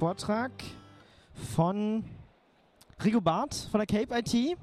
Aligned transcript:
Vortrag 0.00 0.50
von 1.54 2.02
Rigo 3.04 3.20
Barth 3.20 3.54
von 3.70 3.80
der 3.80 3.86
Cape 3.86 4.18
IT 4.18 4.56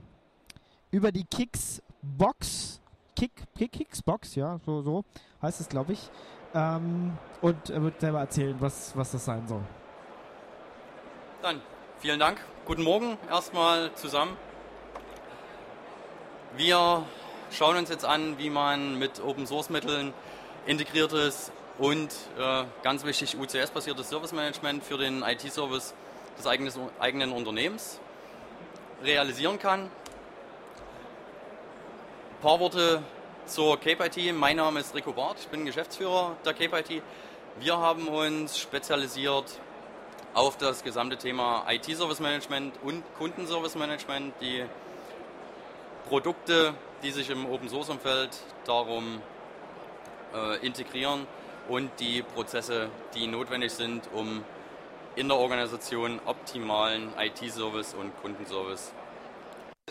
über 0.89 1.11
die 1.11 1.25
Kicks 1.25 1.79
Box. 2.01 2.81
Kick, 3.15 3.31
Kick, 3.55 3.71
Kicks 3.71 4.01
Box, 4.01 4.33
ja, 4.33 4.57
so, 4.65 4.81
so 4.81 5.05
heißt 5.39 5.61
es, 5.61 5.69
glaube 5.69 5.93
ich. 5.93 6.09
Ähm, 6.55 7.15
und 7.41 7.69
er 7.69 7.83
wird 7.83 8.01
selber 8.01 8.19
erzählen, 8.21 8.55
was, 8.59 8.97
was 8.97 9.11
das 9.11 9.25
sein 9.25 9.47
soll. 9.47 9.61
Dann 11.43 11.61
vielen 11.99 12.19
Dank. 12.19 12.43
Guten 12.65 12.81
Morgen 12.81 13.15
erstmal 13.29 13.93
zusammen. 13.93 14.35
Wir 16.55 17.05
schauen 17.51 17.77
uns 17.77 17.91
jetzt 17.91 18.05
an, 18.05 18.39
wie 18.39 18.49
man 18.49 18.97
mit 18.97 19.23
Open 19.23 19.45
Source 19.45 19.69
Mitteln 19.69 20.15
integriertes 20.65 21.51
und 21.77 22.09
äh, 22.39 22.63
ganz 22.81 23.05
wichtig 23.05 23.37
UCS-basiertes 23.37 24.09
Service 24.09 24.31
Management 24.31 24.83
für 24.83 24.97
den 24.97 25.21
IT-Service 25.21 25.93
des 26.37 26.47
eigenes, 26.47 26.79
eigenen 26.99 27.31
Unternehmens 27.31 27.99
realisieren 29.03 29.59
kann. 29.59 29.81
Ein 29.81 29.91
paar 32.41 32.59
Worte 32.59 33.03
zur 33.45 33.79
Cape 33.79 34.05
IT. 34.05 34.35
Mein 34.35 34.57
Name 34.57 34.79
ist 34.79 34.95
Rico 34.95 35.13
Barth, 35.13 35.37
ich 35.39 35.47
bin 35.47 35.65
Geschäftsführer 35.65 36.35
der 36.45 36.53
Cape 36.53 36.79
IT. 36.79 37.03
Wir 37.59 37.77
haben 37.77 38.07
uns 38.07 38.59
spezialisiert 38.59 39.59
auf 40.33 40.57
das 40.57 40.83
gesamte 40.83 41.17
Thema 41.17 41.65
IT-Service 41.69 42.19
Management 42.19 42.73
und 42.83 43.03
Kundenservice 43.17 43.75
Management, 43.75 44.33
die 44.41 44.63
Produkte, 46.09 46.73
die 47.03 47.11
sich 47.11 47.29
im 47.29 47.45
Open 47.51 47.69
Source 47.69 47.89
Umfeld 47.89 48.29
darum 48.65 49.21
äh, 50.33 50.65
integrieren 50.65 51.27
und 51.67 51.91
die 51.99 52.21
Prozesse, 52.21 52.89
die 53.13 53.27
notwendig 53.27 53.71
sind, 53.71 54.03
um 54.13 54.43
in 55.15 55.27
der 55.27 55.37
Organisation 55.37 56.19
optimalen 56.25 57.09
IT-Service 57.17 57.95
und 57.95 58.15
Kundenservice. 58.21 58.93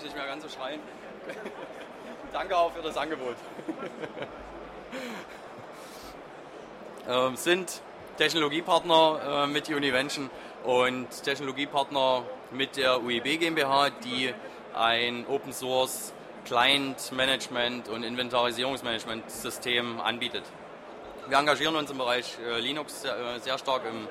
Nicht 0.03 0.15
mehr 0.15 0.27
ganz 0.27 0.43
so 0.43 0.49
schreien. 0.49 0.81
Danke 2.33 2.57
auch 2.57 2.73
für 2.73 2.83
das 2.83 2.97
Angebot. 2.97 3.37
ähm, 7.09 7.37
sind 7.37 7.81
Technologiepartner 8.17 9.45
äh, 9.45 9.47
mit 9.47 9.69
Univention 9.69 10.31
und 10.65 11.23
Technologiepartner 11.23 12.23
mit 12.53 12.77
der 12.77 13.03
UIB 13.03 13.41
GmbH, 13.41 13.91
die 13.91 14.33
ein 14.75 15.27
Open 15.27 15.53
Source 15.53 16.13
Client 16.45 17.13
Management 17.13 17.89
und 17.89 18.05
Inventarisierungsmanagement 18.05 19.31
System 19.31 20.01
anbietet. 20.01 20.45
Wir 21.29 21.39
engagieren 21.39 21.75
uns 21.75 21.91
im 21.91 21.99
Bereich 21.99 22.39
äh, 22.39 22.61
Linux 22.61 23.03
sehr, 23.03 23.19
äh, 23.19 23.41
sehr 23.41 23.59
stark 23.59 23.83
im 23.85 24.07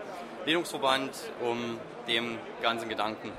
Linux-Verband, 0.46 1.12
um 1.40 1.80
dem 2.10 2.38
ganzen 2.62 2.90
Gedanken 2.90 3.32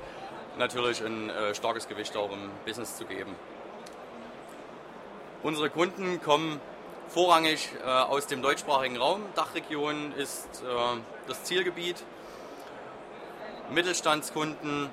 natürlich 0.57 0.99
ein 1.05 1.29
äh, 1.29 1.53
starkes 1.53 1.87
Gewicht 1.87 2.17
auch 2.17 2.31
im 2.31 2.49
Business 2.65 2.97
zu 2.97 3.05
geben. 3.05 3.35
Unsere 5.43 5.69
Kunden 5.69 6.19
kommen 6.23 6.59
vorrangig 7.07 7.69
aus 7.85 8.25
dem 8.25 8.41
deutschsprachigen 8.41 8.97
Raum. 8.97 9.21
Dachregion 9.35 10.11
ist 10.13 10.63
das 11.27 11.43
Zielgebiet. 11.43 12.03
Mittelstandskunden 13.69 14.89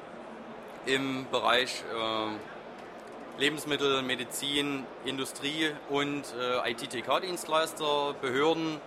im 0.86 1.26
Bereich 1.32 1.82
Lebensmittel, 3.36 4.02
Medizin, 4.02 4.86
Industrie 5.04 5.72
und 5.90 6.22
äh, 6.38 6.70
ITTK-Dienstleister, 6.70 8.14
Behörden 8.20 8.80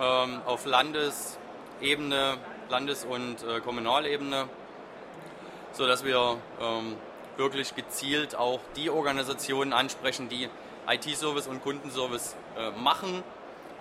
ähm, 0.00 0.40
auf 0.46 0.66
Landesebene, 0.66 2.38
Landes- 2.68 3.04
und 3.04 3.36
äh, 3.44 3.60
Kommunalebene, 3.60 4.48
sodass 5.72 6.04
wir 6.04 6.38
ähm, 6.60 6.96
wirklich 7.36 7.76
gezielt 7.76 8.34
auch 8.34 8.58
die 8.74 8.90
Organisationen 8.90 9.72
ansprechen, 9.72 10.28
die 10.28 10.48
IT-Service 10.88 11.46
und 11.46 11.62
Kundenservice 11.62 12.34
äh, 12.56 12.70
machen, 12.72 13.22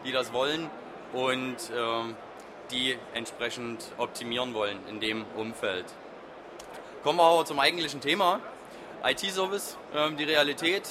die 0.06 0.12
das 0.12 0.32
wollen 0.32 0.70
und 1.12 1.58
ähm, 1.76 2.16
die 2.70 2.96
entsprechend 3.16 3.84
optimieren 3.98 4.54
wollen 4.54 4.78
in 4.90 5.00
dem 5.00 5.26
Umfeld. 5.36 5.86
Kommen 7.02 7.18
wir 7.18 7.24
aber 7.24 7.46
zum 7.46 7.60
eigentlichen 7.60 8.00
Thema. 8.00 8.42
IT-Service. 9.04 9.78
Ähm, 9.96 10.18
die 10.18 10.24
Realität 10.24 10.88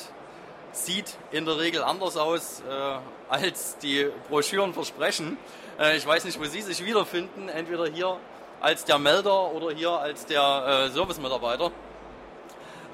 sieht 0.72 1.16
in 1.30 1.44
der 1.44 1.58
Regel 1.58 1.82
anders 1.82 2.16
aus, 2.16 2.62
äh, 2.68 2.98
als 3.28 3.78
die 3.78 4.08
Broschüren 4.28 4.74
versprechen. 4.74 5.38
Äh, 5.78 5.96
ich 5.96 6.06
weiß 6.06 6.24
nicht, 6.24 6.38
wo 6.38 6.44
Sie 6.44 6.62
sich 6.62 6.84
wiederfinden, 6.84 7.48
entweder 7.48 7.86
hier 7.86 8.18
als 8.60 8.84
der 8.84 8.98
Melder 8.98 9.52
oder 9.52 9.74
hier 9.74 9.90
als 9.90 10.26
der 10.26 10.86
äh, 10.88 10.90
Service-Mitarbeiter. 10.90 11.70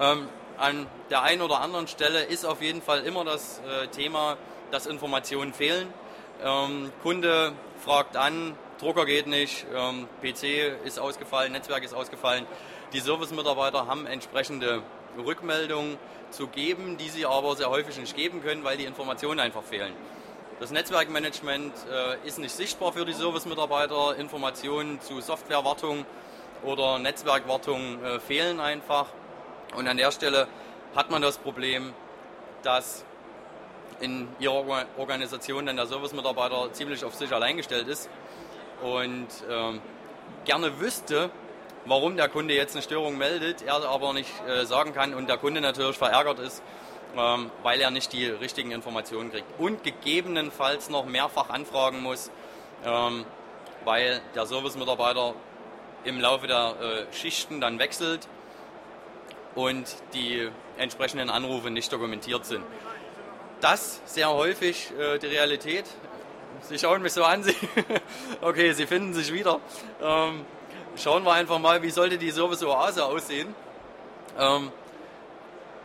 Ähm, 0.00 0.28
an 0.58 0.86
der 1.10 1.22
einen 1.22 1.42
oder 1.42 1.60
anderen 1.60 1.88
Stelle 1.88 2.22
ist 2.24 2.44
auf 2.44 2.62
jeden 2.62 2.82
Fall 2.82 3.02
immer 3.02 3.24
das 3.24 3.60
Thema, 3.90 4.36
dass 4.70 4.86
Informationen 4.86 5.52
fehlen. 5.52 5.92
Ähm, 6.44 6.92
Kunde 7.02 7.52
fragt 7.84 8.16
an, 8.16 8.56
Drucker 8.78 9.06
geht 9.06 9.26
nicht, 9.26 9.66
PC 10.22 10.84
ist 10.84 11.00
ausgefallen, 11.00 11.52
Netzwerk 11.52 11.82
ist 11.82 11.94
ausgefallen. 11.94 12.46
Die 12.92 13.00
Service-Mitarbeiter 13.00 13.86
haben 13.86 14.06
entsprechende 14.06 14.82
Rückmeldungen 15.18 15.98
zu 16.30 16.46
geben, 16.48 16.96
die 16.96 17.08
sie 17.08 17.26
aber 17.26 17.56
sehr 17.56 17.70
häufig 17.70 17.98
nicht 17.98 18.16
geben 18.16 18.42
können, 18.42 18.64
weil 18.64 18.76
die 18.76 18.84
Informationen 18.84 19.40
einfach 19.40 19.62
fehlen. 19.62 19.92
Das 20.60 20.70
Netzwerkmanagement 20.70 21.72
äh, 21.90 22.26
ist 22.26 22.38
nicht 22.38 22.54
sichtbar 22.54 22.92
für 22.92 23.04
die 23.04 23.12
Service-Mitarbeiter. 23.12 24.16
Informationen 24.16 25.00
zu 25.00 25.20
Softwarewartung 25.20 26.06
oder 26.62 26.98
Netzwerkwartung 26.98 28.02
äh, 28.04 28.20
fehlen 28.20 28.60
einfach. 28.60 29.06
Und 29.76 29.88
an 29.88 29.96
der 29.96 30.12
Stelle 30.12 30.46
hat 30.94 31.10
man 31.10 31.20
das 31.20 31.38
Problem, 31.38 31.92
dass 32.62 33.04
in 34.00 34.28
ihrer 34.38 34.86
Organisation 34.98 35.66
dann 35.66 35.76
der 35.76 35.86
Service-Mitarbeiter 35.86 36.72
ziemlich 36.72 37.04
auf 37.04 37.14
sich 37.14 37.32
allein 37.32 37.56
gestellt 37.56 37.88
ist 37.88 38.08
und 38.82 39.28
äh, 39.48 39.78
gerne 40.44 40.80
wüsste, 40.80 41.30
warum 41.86 42.16
der 42.16 42.28
Kunde 42.28 42.54
jetzt 42.54 42.74
eine 42.74 42.82
Störung 42.82 43.18
meldet, 43.18 43.62
er 43.62 43.84
aber 43.88 44.12
nicht 44.12 44.30
äh, 44.46 44.64
sagen 44.64 44.94
kann 44.94 45.14
und 45.14 45.28
der 45.28 45.38
Kunde 45.38 45.60
natürlich 45.60 45.96
verärgert 45.96 46.38
ist, 46.38 46.62
ähm, 47.16 47.50
weil 47.62 47.80
er 47.80 47.90
nicht 47.90 48.12
die 48.12 48.26
richtigen 48.26 48.70
Informationen 48.70 49.30
kriegt. 49.30 49.46
Und 49.58 49.82
gegebenenfalls 49.82 50.90
noch 50.90 51.04
mehrfach 51.04 51.50
anfragen 51.50 52.02
muss, 52.02 52.30
ähm, 52.84 53.24
weil 53.84 54.20
der 54.34 54.46
Servicemitarbeiter 54.46 55.34
im 56.04 56.20
Laufe 56.20 56.46
der 56.46 56.74
äh, 56.80 57.14
Schichten 57.14 57.60
dann 57.60 57.78
wechselt 57.78 58.28
und 59.54 59.86
die 60.14 60.48
entsprechenden 60.78 61.30
Anrufe 61.30 61.70
nicht 61.70 61.92
dokumentiert 61.92 62.44
sind. 62.44 62.64
Das 63.60 64.00
sehr 64.06 64.30
häufig 64.30 64.90
äh, 64.98 65.18
die 65.18 65.26
Realität. 65.26 65.84
Sie 66.62 66.78
schauen 66.78 67.02
mich 67.02 67.12
so 67.12 67.24
an, 67.24 67.42
Sie, 67.44 67.54
okay, 68.40 68.72
Sie 68.72 68.86
finden 68.86 69.14
sich 69.14 69.32
wieder. 69.32 69.60
Ähm, 70.00 70.44
schauen 70.96 71.24
wir 71.24 71.32
einfach 71.32 71.58
mal, 71.58 71.82
wie 71.82 71.90
sollte 71.90 72.18
die 72.18 72.30
Service-Oase 72.30 73.04
aussehen. 73.04 73.54
Ähm, 74.38 74.70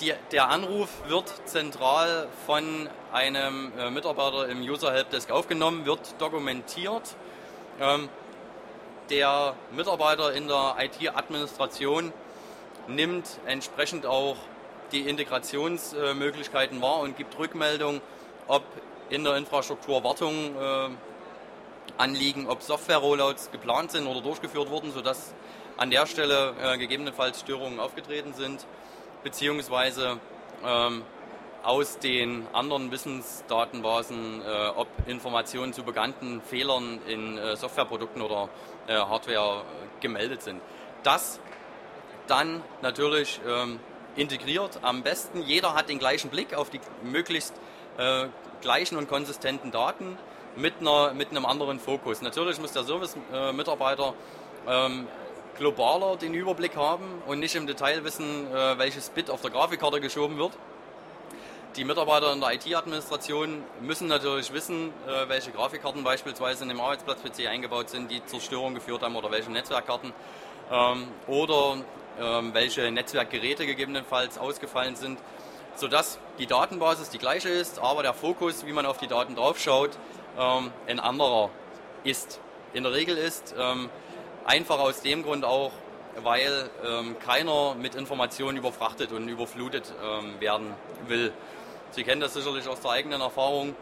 die, 0.01 0.13
der 0.31 0.49
Anruf 0.49 0.89
wird 1.07 1.33
zentral 1.45 2.27
von 2.45 2.89
einem 3.11 3.71
äh, 3.77 3.89
Mitarbeiter 3.89 4.47
im 4.47 4.61
User 4.61 4.93
Helpdesk 4.93 5.31
aufgenommen, 5.31 5.85
wird 5.85 6.19
dokumentiert. 6.19 7.15
Ähm, 7.79 8.09
der 9.09 9.55
Mitarbeiter 9.71 10.33
in 10.33 10.47
der 10.47 10.75
IT-Administration 10.79 12.11
nimmt 12.87 13.27
entsprechend 13.45 14.05
auch 14.05 14.35
die 14.91 15.01
Integrationsmöglichkeiten 15.01 16.81
wahr 16.81 16.99
und 16.99 17.17
gibt 17.17 17.37
Rückmeldung, 17.37 18.01
ob 18.47 18.63
in 19.09 19.23
der 19.23 19.35
Infrastruktur 19.37 20.03
Wartung 20.03 20.55
äh, 20.55 20.89
anliegen, 21.97 22.47
ob 22.47 22.61
Software-Rollouts 22.61 23.51
geplant 23.51 23.91
sind 23.91 24.07
oder 24.07 24.21
durchgeführt 24.21 24.69
wurden, 24.69 24.91
sodass 24.91 25.33
an 25.77 25.91
der 25.91 26.05
Stelle 26.05 26.55
äh, 26.61 26.77
gegebenenfalls 26.77 27.39
Störungen 27.39 27.79
aufgetreten 27.79 28.33
sind, 28.33 28.65
beziehungsweise 29.23 30.19
ähm, 30.65 31.03
aus 31.63 31.99
den 31.99 32.47
anderen 32.53 32.91
Wissensdatenbasen, 32.91 34.41
äh, 34.41 34.67
ob 34.75 34.87
Informationen 35.05 35.73
zu 35.73 35.83
bekannten 35.83 36.41
Fehlern 36.41 36.99
in 37.07 37.37
äh, 37.37 37.55
Softwareprodukten 37.55 38.21
oder 38.21 38.49
äh, 38.87 38.93
Hardware 38.93 39.61
äh, 39.61 40.01
gemeldet 40.01 40.41
sind. 40.41 40.61
Das 41.03 41.39
dann 42.27 42.61
natürlich 42.81 43.39
ähm, 43.47 43.79
integriert. 44.15 44.79
Am 44.81 45.03
besten 45.03 45.41
jeder 45.41 45.73
hat 45.73 45.89
den 45.89 45.99
gleichen 45.99 46.29
Blick 46.29 46.53
auf 46.53 46.69
die 46.69 46.79
möglichst 47.03 47.53
äh, 47.97 48.27
gleichen 48.61 48.97
und 48.97 49.07
konsistenten 49.07 49.71
Daten 49.71 50.17
mit, 50.57 50.73
einer, 50.81 51.13
mit 51.13 51.29
einem 51.29 51.45
anderen 51.45 51.79
Fokus. 51.79 52.21
Natürlich 52.21 52.59
muss 52.59 52.71
der 52.73 52.83
Service-Mitarbeiter 52.83 54.13
ähm, 54.67 55.07
globaler 55.57 56.17
den 56.17 56.33
Überblick 56.33 56.75
haben 56.75 57.21
und 57.27 57.39
nicht 57.39 57.55
im 57.55 57.67
Detail 57.67 58.03
wissen, 58.03 58.47
äh, 58.53 58.77
welches 58.77 59.09
Bit 59.09 59.29
auf 59.29 59.41
der 59.41 59.51
Grafikkarte 59.51 60.01
geschoben 60.01 60.37
wird. 60.37 60.51
die 61.75 61.83
Mitarbeiter 61.83 62.33
in 62.33 62.39
der 62.39 62.53
IT-Administration 62.53 63.63
müssen 63.81 64.07
natürlich 64.07 64.51
wissen, 64.51 64.89
äh, 65.07 65.29
welche 65.29 65.51
Grafikkarten 65.51 66.03
beispielsweise 66.03 66.63
in 66.63 66.69
dem 66.69 66.81
Arbeitsplatz-PC 66.81 67.47
eingebaut 67.47 67.89
sind, 67.89 68.09
die 68.09 68.25
zur 68.25 68.41
Störung 68.41 68.73
geführt 68.73 69.03
haben 69.03 69.15
oder 69.15 69.29
welche 69.29 69.51
Netzwerkkarten 69.51 70.11
ähm, 70.71 71.07
oder 71.27 71.77
ähm, 72.19 72.53
welche 72.53 72.89
Netzwerkgeräte 72.91 73.67
gegebenenfalls 73.67 74.39
ausgefallen 74.39 74.95
sind, 74.95 75.19
sodass 75.75 76.17
die 76.39 76.47
Datenbasis 76.47 77.11
die 77.11 77.19
gleiche 77.19 77.49
ist, 77.49 77.77
aber 77.77 78.01
der 78.01 78.15
Fokus, 78.15 78.65
wie 78.65 78.73
man 78.73 78.87
auf 78.87 78.97
die 78.97 79.07
Daten 79.07 79.35
draufschaut, 79.35 79.91
ähm, 80.37 80.71
ein 80.87 80.99
anderer 80.99 81.49
ist. 82.03 82.39
In 82.73 82.83
der 82.83 82.93
Regel 82.93 83.17
ist 83.17 83.55
ähm, 83.57 83.89
einfach 84.45 84.79
aus 84.79 85.01
dem 85.01 85.23
Grund 85.23 85.45
auch, 85.45 85.71
weil 86.23 86.69
ähm, 86.85 87.17
keiner 87.19 87.75
mit 87.75 87.95
Informationen 87.95 88.57
überfrachtet 88.57 89.11
und 89.11 89.27
überflutet 89.27 89.93
ähm, 90.03 90.39
werden 90.39 90.73
will. 91.07 91.33
Sie 91.91 92.03
kennen 92.03 92.21
das 92.21 92.33
sicherlich 92.33 92.67
aus 92.67 92.81
der 92.81 92.91
eigenen 92.91 93.21
Erfahrung. 93.21 93.75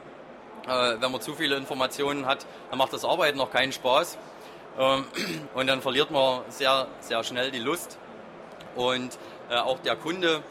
Äh, 0.67 0.95
wenn 0.99 1.11
man 1.11 1.21
zu 1.21 1.33
viele 1.33 1.55
Informationen 1.55 2.25
hat, 2.25 2.45
dann 2.69 2.77
macht 2.77 2.93
das 2.93 3.05
Arbeiten 3.05 3.37
noch 3.37 3.51
keinen 3.51 3.71
Spaß. 3.71 4.17
Ähm, 4.79 5.05
und 5.53 5.67
dann 5.67 5.81
verliert 5.81 6.11
man 6.11 6.41
sehr, 6.49 6.87
sehr 6.99 7.23
schnell 7.23 7.51
die 7.51 7.59
Lust. 7.59 7.97
Und 8.75 9.17
äh, 9.49 9.55
auch 9.55 9.79
der 9.79 9.95
Kunde 9.95 10.43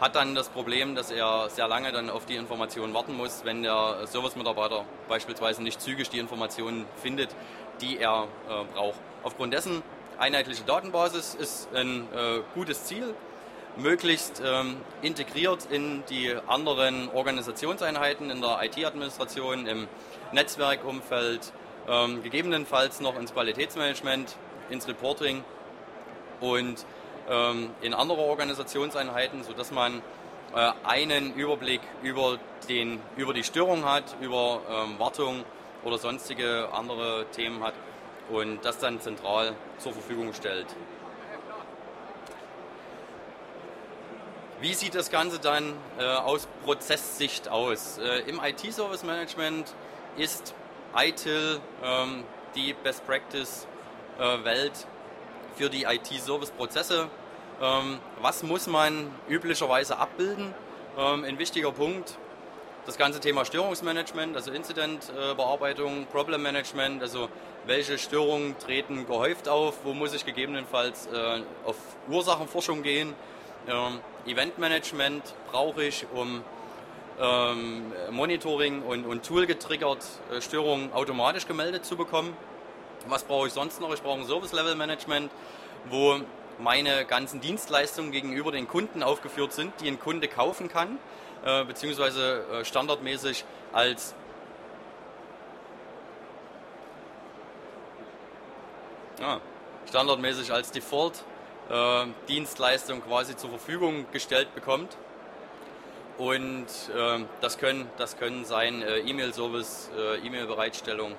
hat 0.00 0.14
dann 0.14 0.34
das 0.34 0.48
Problem, 0.48 0.94
dass 0.94 1.10
er 1.10 1.48
sehr 1.48 1.68
lange 1.68 1.92
dann 1.92 2.10
auf 2.10 2.26
die 2.26 2.36
Informationen 2.36 2.92
warten 2.94 3.16
muss, 3.16 3.44
wenn 3.44 3.62
der 3.62 4.06
Service-Mitarbeiter 4.06 4.84
beispielsweise 5.08 5.62
nicht 5.62 5.80
zügig 5.80 6.10
die 6.10 6.18
Informationen 6.18 6.86
findet, 7.02 7.34
die 7.80 7.98
er 7.98 8.28
äh, 8.48 8.64
braucht. 8.74 8.98
Aufgrund 9.22 9.54
dessen 9.54 9.82
einheitliche 10.18 10.64
Datenbasis 10.64 11.34
ist 11.34 11.68
ein 11.74 12.08
äh, 12.14 12.40
gutes 12.54 12.84
Ziel, 12.84 13.14
möglichst 13.76 14.42
ähm, 14.44 14.76
integriert 15.02 15.66
in 15.70 16.02
die 16.08 16.34
anderen 16.46 17.10
Organisationseinheiten 17.10 18.30
in 18.30 18.40
der 18.40 18.60
IT-Administration, 18.62 19.66
im 19.66 19.88
Netzwerkumfeld, 20.32 21.52
ähm, 21.88 22.22
gegebenenfalls 22.22 23.00
noch 23.00 23.18
ins 23.18 23.32
Qualitätsmanagement, 23.32 24.36
ins 24.70 24.88
Reporting 24.88 25.44
und 26.40 26.84
in 27.28 27.92
andere 27.92 28.20
Organisationseinheiten, 28.20 29.42
sodass 29.42 29.72
man 29.72 30.00
äh, 30.54 30.72
einen 30.84 31.34
Überblick 31.34 31.80
über, 32.02 32.38
den, 32.68 33.00
über 33.16 33.34
die 33.34 33.44
Störung 33.44 33.84
hat, 33.84 34.16
über 34.20 34.60
ähm, 34.70 34.98
Wartung 34.98 35.44
oder 35.84 35.98
sonstige 35.98 36.68
andere 36.72 37.26
Themen 37.32 37.62
hat 37.62 37.74
und 38.30 38.64
das 38.64 38.78
dann 38.78 39.00
zentral 39.00 39.54
zur 39.78 39.92
Verfügung 39.92 40.32
stellt. 40.32 40.66
Wie 44.60 44.72
sieht 44.72 44.94
das 44.94 45.10
Ganze 45.10 45.38
dann 45.38 45.74
äh, 45.98 46.04
aus 46.04 46.48
Prozesssicht 46.64 47.48
aus? 47.48 47.98
Äh, 47.98 48.20
Im 48.20 48.40
IT-Service 48.42 49.04
Management 49.04 49.74
ist 50.16 50.54
ITIL 50.96 51.60
ähm, 51.84 52.24
die 52.54 52.72
Best 52.72 53.06
Practice 53.06 53.66
äh, 54.18 54.44
Welt 54.44 54.86
für 55.56 55.70
die 55.70 55.84
IT-Service-Prozesse. 55.84 57.08
Ähm, 57.60 57.98
was 58.20 58.42
muss 58.42 58.66
man 58.66 59.10
üblicherweise 59.28 59.98
abbilden? 59.98 60.54
Ähm, 60.98 61.24
ein 61.24 61.38
wichtiger 61.38 61.72
Punkt, 61.72 62.16
das 62.84 62.98
ganze 62.98 63.18
Thema 63.18 63.44
Störungsmanagement, 63.44 64.36
also 64.36 64.52
Incident-Bearbeitung, 64.52 66.06
Problem-Management, 66.12 67.02
also 67.02 67.28
welche 67.66 67.98
Störungen 67.98 68.56
treten 68.58 69.06
gehäuft 69.06 69.48
auf, 69.48 69.84
wo 69.84 69.94
muss 69.94 70.14
ich 70.14 70.24
gegebenenfalls 70.24 71.06
äh, 71.06 71.40
auf 71.64 71.76
Ursachenforschung 72.08 72.82
gehen. 72.82 73.14
Ähm, 73.66 73.98
Event-Management 74.26 75.34
brauche 75.50 75.84
ich, 75.84 76.06
um 76.14 76.44
Monitoring 78.10 78.82
und, 78.82 79.06
und 79.06 79.24
Tool 79.24 79.46
getriggert 79.46 80.04
äh, 80.30 80.42
Störungen 80.42 80.92
automatisch 80.92 81.46
gemeldet 81.46 81.86
zu 81.86 81.96
bekommen. 81.96 82.36
Was 83.08 83.24
brauche 83.24 83.46
ich 83.46 83.52
sonst 83.52 83.80
noch? 83.80 83.94
Ich 83.94 84.02
brauche 84.02 84.20
ein 84.20 84.26
Service-Level-Management, 84.26 85.30
wo 85.90 86.18
meine 86.58 87.04
ganzen 87.04 87.40
Dienstleistungen 87.40 88.10
gegenüber 88.10 88.50
den 88.50 88.66
Kunden 88.66 89.02
aufgeführt 89.02 89.52
sind, 89.52 89.74
die 89.80 89.88
ein 89.88 90.00
Kunde 90.00 90.28
kaufen 90.28 90.68
kann, 90.68 90.98
äh, 91.44 91.64
beziehungsweise 91.64 92.44
äh, 92.52 92.64
standardmäßig 92.64 93.44
als 93.72 94.14
ja, 99.20 99.40
standardmäßig 99.88 100.52
als 100.52 100.70
Default-Dienstleistung 100.72 102.98
äh, 102.98 103.02
quasi 103.02 103.36
zur 103.36 103.50
Verfügung 103.50 104.06
gestellt 104.12 104.52
bekommt. 104.54 104.96
Und 106.18 106.66
äh, 106.94 107.24
das, 107.42 107.58
können, 107.58 107.90
das 107.98 108.16
können 108.16 108.46
sein 108.46 108.80
äh, 108.82 109.00
E-Mail-Service, 109.00 109.90
äh, 109.96 110.16
E-Mail-Bereitstellung 110.26 111.14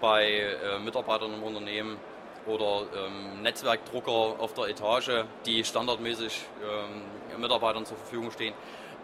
bei 0.00 0.28
äh, 0.28 0.78
Mitarbeitern 0.78 1.34
im 1.34 1.42
Unternehmen 1.42 1.98
oder 2.46 2.82
ähm, 2.96 3.42
Netzwerkdrucker 3.42 4.40
auf 4.40 4.54
der 4.54 4.68
Etage, 4.68 5.24
die 5.46 5.64
standardmäßig 5.64 6.42
ähm, 6.62 7.40
Mitarbeitern 7.40 7.84
zur 7.84 7.96
Verfügung 7.96 8.30
stehen. 8.30 8.54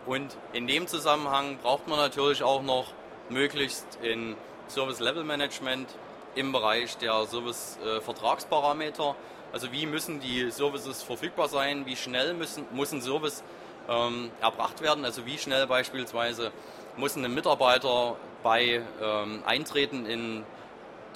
Und 0.07 0.37
in 0.53 0.67
dem 0.67 0.87
Zusammenhang 0.87 1.59
braucht 1.59 1.89
man 1.89 1.99
natürlich 1.99 2.43
auch 2.43 2.63
noch 2.63 2.93
möglichst 3.29 3.87
in 4.03 4.37
Service 4.69 5.01
Level 5.01 5.25
Management 5.25 5.89
im 6.35 6.53
Bereich 6.53 6.97
der 6.99 7.27
Service-Vertragsparameter. 7.27 9.11
Äh, 9.11 9.53
also 9.53 9.73
wie 9.73 9.87
müssen 9.87 10.21
die 10.21 10.51
Services 10.51 11.03
verfügbar 11.03 11.49
sein, 11.49 11.87
wie 11.87 11.97
schnell 11.97 12.35
müssen, 12.35 12.67
muss 12.73 12.93
ein 12.93 13.01
Service 13.03 13.43
ähm, 13.89 14.31
erbracht 14.41 14.83
werden, 14.83 15.05
also 15.05 15.25
wie 15.27 15.39
schnell 15.39 15.67
beispielsweise 15.67 16.53
muss 16.97 17.17
ein 17.17 17.33
Mitarbeiter 17.33 18.17
bei 18.43 18.83
ähm, 19.03 19.43
Eintreten 19.47 20.07
in 20.07 20.45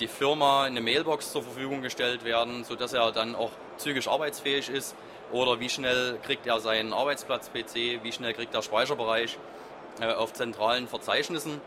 die 0.01 0.09
Firma 0.09 0.65
eine 0.65 0.81
Mailbox 0.81 1.33
zur 1.33 1.43
Verfügung 1.43 1.83
gestellt 1.83 2.25
werden, 2.25 2.65
sodass 2.65 2.93
er 2.93 3.13
dann 3.13 3.35
auch 3.35 3.51
zügig 3.77 4.09
arbeitsfähig 4.09 4.69
ist 4.71 4.97
oder 5.31 5.61
wie 5.61 5.69
schnell 5.69 6.19
kriegt 6.23 6.47
er 6.47 6.61
seinen 6.61 6.93
Arbeitsplatz-PC, 6.93 8.03
wie 8.03 8.13
schnell 8.13 8.35
kriegt 8.35 8.55
er 8.55 8.63
Speicherbereich 8.63 9.39
äh, 10.01 10.07
auf 10.07 10.33
zentralen 10.33 10.89
Verzeichnissen. 10.89 11.61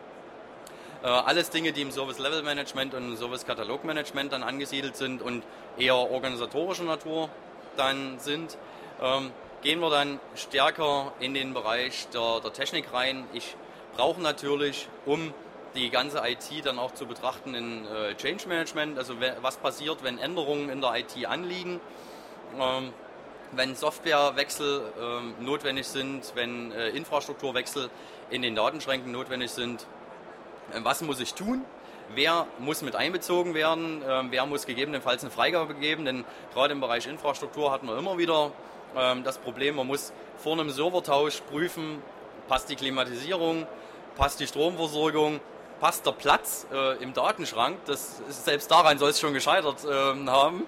Äh, 1.03 1.07
alles 1.07 1.49
Dinge, 1.49 1.71
die 1.71 1.81
im 1.81 1.91
Service-Level-Management 1.91 2.93
und 2.93 3.09
im 3.09 3.17
Service-Katalog-Management 3.17 4.33
dann 4.33 4.43
angesiedelt 4.43 4.97
sind 4.97 5.21
und 5.21 5.43
eher 5.77 5.95
organisatorischer 5.95 6.83
Natur 6.83 7.29
dann 7.77 8.19
sind. 8.19 8.57
Ähm, 9.01 9.31
gehen 9.61 9.79
wir 9.79 9.89
dann 9.89 10.19
stärker 10.35 11.13
in 11.19 11.33
den 11.33 11.53
Bereich 11.53 12.07
der, 12.13 12.41
der 12.41 12.51
Technik 12.51 12.91
rein. 12.93 13.25
Ich 13.33 13.55
brauche 13.95 14.21
natürlich, 14.21 14.87
um 15.05 15.33
die 15.75 15.89
ganze 15.89 16.21
IT 16.25 16.65
dann 16.65 16.79
auch 16.79 16.93
zu 16.93 17.05
betrachten 17.05 17.55
in 17.55 17.85
äh, 17.85 18.15
Change 18.15 18.47
Management, 18.47 18.97
also 18.97 19.15
was 19.41 19.57
passiert, 19.57 20.03
wenn 20.03 20.17
Änderungen 20.17 20.69
in 20.69 20.81
der 20.81 20.95
IT 20.95 21.25
anliegen, 21.25 21.79
ähm, 22.59 22.93
wenn 23.51 23.75
Softwarewechsel 23.75 24.81
ähm, 24.99 25.35
notwendig 25.39 25.87
sind, 25.87 26.33
wenn 26.35 26.71
äh, 26.71 26.89
Infrastrukturwechsel 26.89 27.89
in 28.29 28.41
den 28.41 28.55
Datenschränken 28.55 29.11
notwendig 29.11 29.51
sind, 29.51 29.85
was 30.81 31.01
muss 31.01 31.19
ich 31.19 31.33
tun? 31.33 31.63
Wer 32.15 32.47
muss 32.59 32.81
mit 32.81 32.95
einbezogen 32.95 33.53
werden? 33.53 34.01
Ähm, 34.07 34.27
wer 34.31 34.45
muss 34.45 34.65
gegebenenfalls 34.65 35.23
eine 35.23 35.31
Freigabe 35.31 35.73
geben? 35.75 36.05
Denn 36.05 36.25
gerade 36.53 36.73
im 36.73 36.79
Bereich 36.79 37.07
Infrastruktur 37.07 37.71
hat 37.71 37.83
man 37.83 37.97
immer 37.97 38.17
wieder 38.17 38.51
ähm, 38.95 39.23
das 39.23 39.37
Problem, 39.37 39.75
man 39.75 39.87
muss 39.87 40.13
vor 40.37 40.53
einem 40.53 40.69
Servertausch 40.69 41.41
prüfen, 41.41 42.01
passt 42.47 42.69
die 42.69 42.75
Klimatisierung, 42.75 43.67
passt 44.15 44.39
die 44.39 44.47
Stromversorgung, 44.47 45.39
passt 45.83 46.05
der 46.05 46.13
Platz 46.13 46.65
äh, 46.71 47.03
im 47.03 47.13
Datenschrank. 47.13 47.77
Das 47.87 48.21
ist, 48.29 48.45
selbst 48.45 48.71
daran 48.71 48.97
soll 48.97 49.09
es 49.09 49.19
schon 49.19 49.33
gescheitert 49.33 49.79
ähm, 49.83 50.29
haben. 50.29 50.65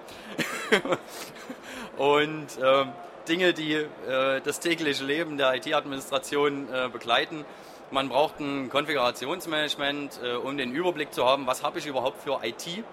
Und 1.96 2.48
ähm, 2.62 2.92
Dinge, 3.26 3.54
die 3.54 3.72
äh, 3.76 4.42
das 4.42 4.60
tägliche 4.60 5.04
Leben 5.04 5.38
der 5.38 5.54
IT-Administration 5.54 6.68
äh, 6.70 6.90
begleiten, 6.90 7.46
man 7.90 8.10
braucht 8.10 8.40
ein 8.40 8.68
Konfigurationsmanagement, 8.68 10.20
äh, 10.22 10.34
um 10.34 10.58
den 10.58 10.74
Überblick 10.74 11.14
zu 11.14 11.24
haben, 11.24 11.46
was 11.46 11.62
habe 11.62 11.78
ich 11.78 11.86
überhaupt 11.86 12.20
für 12.22 12.40
IT 12.42 12.84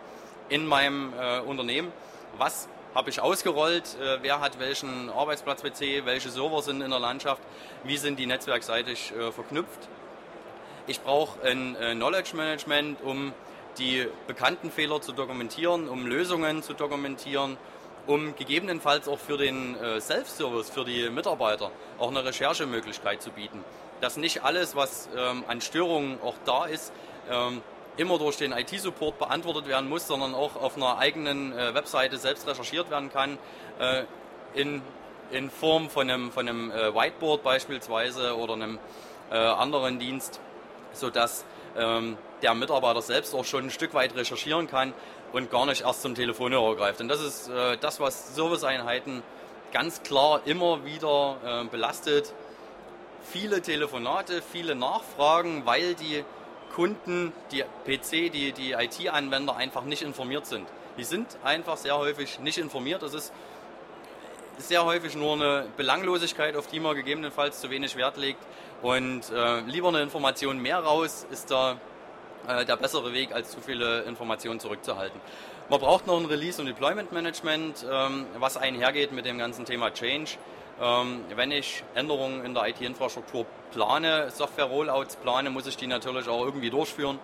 in 0.47 0.65
meinem 0.65 1.11
äh, 1.19 1.41
Unternehmen, 1.41 1.91
was 2.37 2.69
habe 2.95 3.09
ich 3.09 3.19
ausgerollt, 3.19 3.97
äh, 4.01 4.19
wer 4.21 4.39
hat 4.39 4.61
welchen 4.61 5.09
Arbeitsplatz-PC, 5.09 6.05
welche 6.05 6.29
Server 6.29 6.61
sind 6.61 6.79
in 6.79 6.89
der 6.89 7.01
Landschaft, 7.01 7.41
wie 7.83 7.97
sind 7.97 8.17
die 8.17 8.27
netzwerkseitig 8.27 9.11
verknüpft. 9.35 9.89
Ich 10.85 10.99
brauche 10.99 11.41
ein 11.47 11.77
äh, 11.77 11.95
Knowledge 11.95 12.35
Management, 12.35 13.01
um 13.01 13.31
die 13.77 14.05
bekannten 14.27 14.69
Fehler 14.69 14.99
zu 14.99 15.13
dokumentieren, 15.13 15.87
um 15.87 16.05
Lösungen 16.05 16.61
zu 16.61 16.73
dokumentieren, 16.73 17.55
um 18.05 18.35
gegebenenfalls 18.35 19.07
auch 19.07 19.17
für 19.17 19.37
den 19.37 19.81
äh, 19.81 20.01
Self-Service, 20.01 20.69
für 20.71 20.83
die 20.83 21.09
Mitarbeiter 21.09 21.71
auch 21.99 22.09
eine 22.09 22.25
Recherchemöglichkeit 22.25 23.21
zu 23.21 23.31
bieten. 23.31 23.63
Dass 24.01 24.17
nicht 24.17 24.43
alles, 24.43 24.75
was 24.75 25.07
ähm, 25.15 25.45
an 25.47 25.61
Störungen 25.61 26.19
auch 26.21 26.35
da 26.43 26.65
ist, 26.65 26.91
ähm, 27.31 27.61
immer 27.95 28.17
durch 28.17 28.35
den 28.35 28.51
IT-Support 28.51 29.19
beantwortet 29.19 29.67
werden 29.69 29.87
muss, 29.87 30.05
sondern 30.05 30.35
auch 30.35 30.57
auf 30.57 30.75
einer 30.75 30.97
eigenen 30.97 31.57
äh, 31.57 31.73
Webseite 31.73 32.17
selbst 32.17 32.45
recherchiert 32.45 32.89
werden 32.89 33.11
kann, 33.11 33.37
in, 34.53 34.83
in 35.31 35.49
Form 35.49 35.89
von 35.89 36.09
einem, 36.09 36.31
von 36.31 36.47
einem 36.47 36.71
Whiteboard 36.71 37.41
beispielsweise 37.41 38.37
oder 38.37 38.53
einem 38.53 38.77
anderen 39.31 39.97
Dienst, 39.97 40.39
sodass 40.93 41.45
ähm, 41.77 42.17
der 42.41 42.53
Mitarbeiter 42.53 43.01
selbst 43.01 43.33
auch 43.33 43.45
schon 43.45 43.65
ein 43.65 43.71
Stück 43.71 43.93
weit 43.93 44.15
recherchieren 44.15 44.67
kann 44.67 44.93
und 45.31 45.49
gar 45.49 45.65
nicht 45.65 45.81
erst 45.81 46.01
zum 46.01 46.15
Telefonhörer 46.15 46.75
greift. 46.75 47.01
Und 47.01 47.07
das 47.07 47.21
ist 47.21 47.49
äh, 47.49 47.77
das, 47.77 47.99
was 47.99 48.35
Serviceeinheiten 48.35 49.23
ganz 49.71 50.03
klar 50.03 50.41
immer 50.45 50.85
wieder 50.85 51.37
äh, 51.43 51.65
belastet. 51.65 52.33
Viele 53.23 53.61
Telefonate, 53.61 54.41
viele 54.41 54.75
Nachfragen, 54.75 55.65
weil 55.65 55.95
die 55.95 56.23
Kunden, 56.75 57.33
die 57.51 57.63
PC, 57.85 58.31
die, 58.31 58.51
die 58.51 58.73
IT-Anwender 58.73 59.55
einfach 59.55 59.83
nicht 59.83 60.01
informiert 60.01 60.45
sind. 60.45 60.67
Die 60.97 61.03
sind 61.03 61.27
einfach 61.43 61.77
sehr 61.77 61.97
häufig 61.97 62.39
nicht 62.39 62.57
informiert. 62.57 63.01
Das 63.01 63.13
ist 64.57 64.69
sehr 64.69 64.85
häufig 64.85 65.15
nur 65.15 65.33
eine 65.33 65.65
Belanglosigkeit, 65.77 66.55
auf 66.55 66.67
die 66.67 66.79
man 66.79 66.95
gegebenenfalls 66.95 67.59
zu 67.59 67.69
wenig 67.69 67.95
Wert 67.95 68.17
legt. 68.17 68.39
Und 68.81 69.29
äh, 69.31 69.61
lieber 69.61 69.89
eine 69.89 70.01
Information 70.01 70.61
mehr 70.61 70.79
raus 70.79 71.25
ist 71.31 71.51
da 71.51 71.77
äh, 72.47 72.65
der 72.65 72.75
bessere 72.77 73.13
Weg, 73.13 73.33
als 73.33 73.51
zu 73.51 73.61
viele 73.61 74.01
Informationen 74.01 74.59
zurückzuhalten. 74.59 75.19
Man 75.69 75.79
braucht 75.79 76.07
noch 76.07 76.19
ein 76.19 76.25
Release- 76.25 76.59
und 76.59 76.67
Deployment-Management, 76.67 77.85
ähm, 77.89 78.25
was 78.37 78.57
einhergeht 78.57 79.13
mit 79.13 79.25
dem 79.25 79.37
ganzen 79.37 79.65
Thema 79.65 79.93
Change. 79.93 80.31
Ähm, 80.81 81.23
wenn 81.35 81.51
ich 81.51 81.83
Änderungen 81.95 82.43
in 82.43 82.53
der 82.53 82.67
IT-Infrastruktur 82.67 83.45
plane, 83.71 84.29
Software-Rollouts 84.31 85.15
plane, 85.17 85.49
muss 85.49 85.67
ich 85.67 85.77
die 85.77 85.87
natürlich 85.87 86.27
auch 86.27 86.43
irgendwie 86.43 86.69
durchführen 86.69 87.19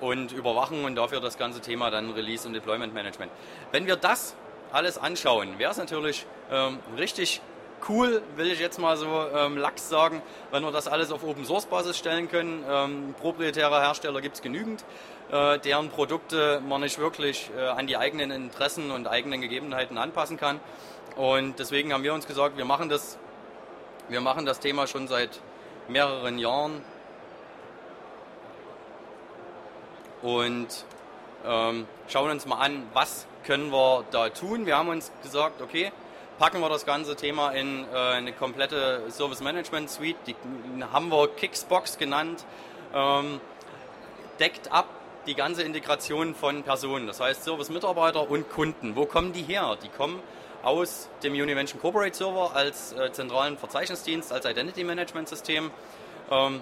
und 0.00 0.32
überwachen 0.32 0.84
und 0.84 0.96
dafür 0.96 1.20
das 1.20 1.38
ganze 1.38 1.60
Thema 1.60 1.90
dann 1.90 2.10
Release- 2.10 2.46
und 2.46 2.54
Deployment-Management. 2.54 3.30
Wenn 3.70 3.86
wir 3.86 3.96
das 3.96 4.34
alles 4.72 4.98
anschauen, 4.98 5.58
wäre 5.58 5.70
es 5.70 5.78
natürlich 5.78 6.26
ähm, 6.50 6.78
richtig 6.96 7.40
cool, 7.88 8.22
will 8.36 8.50
ich 8.50 8.58
jetzt 8.58 8.78
mal 8.78 8.96
so 8.96 9.06
ähm, 9.06 9.56
lax 9.56 9.88
sagen, 9.88 10.22
wenn 10.50 10.62
wir 10.62 10.72
das 10.72 10.88
alles 10.88 11.12
auf 11.12 11.22
Open 11.22 11.44
Source 11.44 11.66
Basis 11.66 11.96
stellen 11.96 12.28
können. 12.28 12.64
Ähm, 12.68 13.14
proprietäre 13.20 13.80
Hersteller 13.80 14.20
gibt 14.20 14.36
es 14.36 14.42
genügend, 14.42 14.84
äh, 15.30 15.58
deren 15.58 15.88
Produkte 15.90 16.60
man 16.66 16.80
nicht 16.80 16.98
wirklich 16.98 17.50
äh, 17.56 17.66
an 17.66 17.86
die 17.86 17.96
eigenen 17.96 18.30
Interessen 18.30 18.90
und 18.90 19.06
eigenen 19.06 19.40
Gegebenheiten 19.40 19.96
anpassen 19.98 20.36
kann. 20.36 20.60
Und 21.16 21.58
deswegen 21.58 21.92
haben 21.92 22.02
wir 22.02 22.14
uns 22.14 22.26
gesagt, 22.26 22.56
wir 22.56 22.64
machen 22.64 22.88
das, 22.88 23.18
wir 24.08 24.20
machen 24.20 24.46
das 24.46 24.60
Thema 24.60 24.86
schon 24.86 25.08
seit 25.08 25.40
mehreren 25.88 26.38
Jahren. 26.38 26.82
Und 30.22 30.84
ähm, 31.46 31.86
schauen 32.08 32.30
uns 32.30 32.44
mal 32.44 32.56
an, 32.56 32.82
was 32.92 33.27
können 33.48 33.72
wir 33.72 34.04
da 34.10 34.28
tun. 34.28 34.66
Wir 34.66 34.76
haben 34.76 34.90
uns 34.90 35.10
gesagt, 35.22 35.62
okay, 35.62 35.90
packen 36.38 36.60
wir 36.60 36.68
das 36.68 36.84
ganze 36.84 37.16
Thema 37.16 37.52
in 37.52 37.86
äh, 37.90 37.96
eine 37.96 38.34
komplette 38.34 39.02
Service 39.08 39.40
Management 39.40 39.88
Suite, 39.88 40.18
die 40.26 40.36
haben 40.92 41.08
wir 41.08 41.28
Kicksbox 41.28 41.96
genannt, 41.96 42.44
ähm, 42.94 43.40
deckt 44.38 44.70
ab 44.70 44.84
die 45.26 45.34
ganze 45.34 45.62
Integration 45.62 46.34
von 46.34 46.62
Personen, 46.62 47.06
das 47.06 47.20
heißt 47.20 47.42
Service-Mitarbeiter 47.42 48.30
und 48.30 48.50
Kunden. 48.50 48.96
Wo 48.96 49.06
kommen 49.06 49.32
die 49.32 49.44
her? 49.44 49.78
Die 49.82 49.88
kommen 49.88 50.20
aus 50.62 51.08
dem 51.22 51.32
Univention 51.32 51.80
Corporate 51.80 52.14
Server 52.14 52.50
als 52.54 52.92
äh, 52.92 53.10
zentralen 53.12 53.56
Verzeichnisdienst, 53.56 54.30
als 54.30 54.44
Identity 54.44 54.84
Management 54.84 55.26
System. 55.26 55.70
Ähm, 56.30 56.60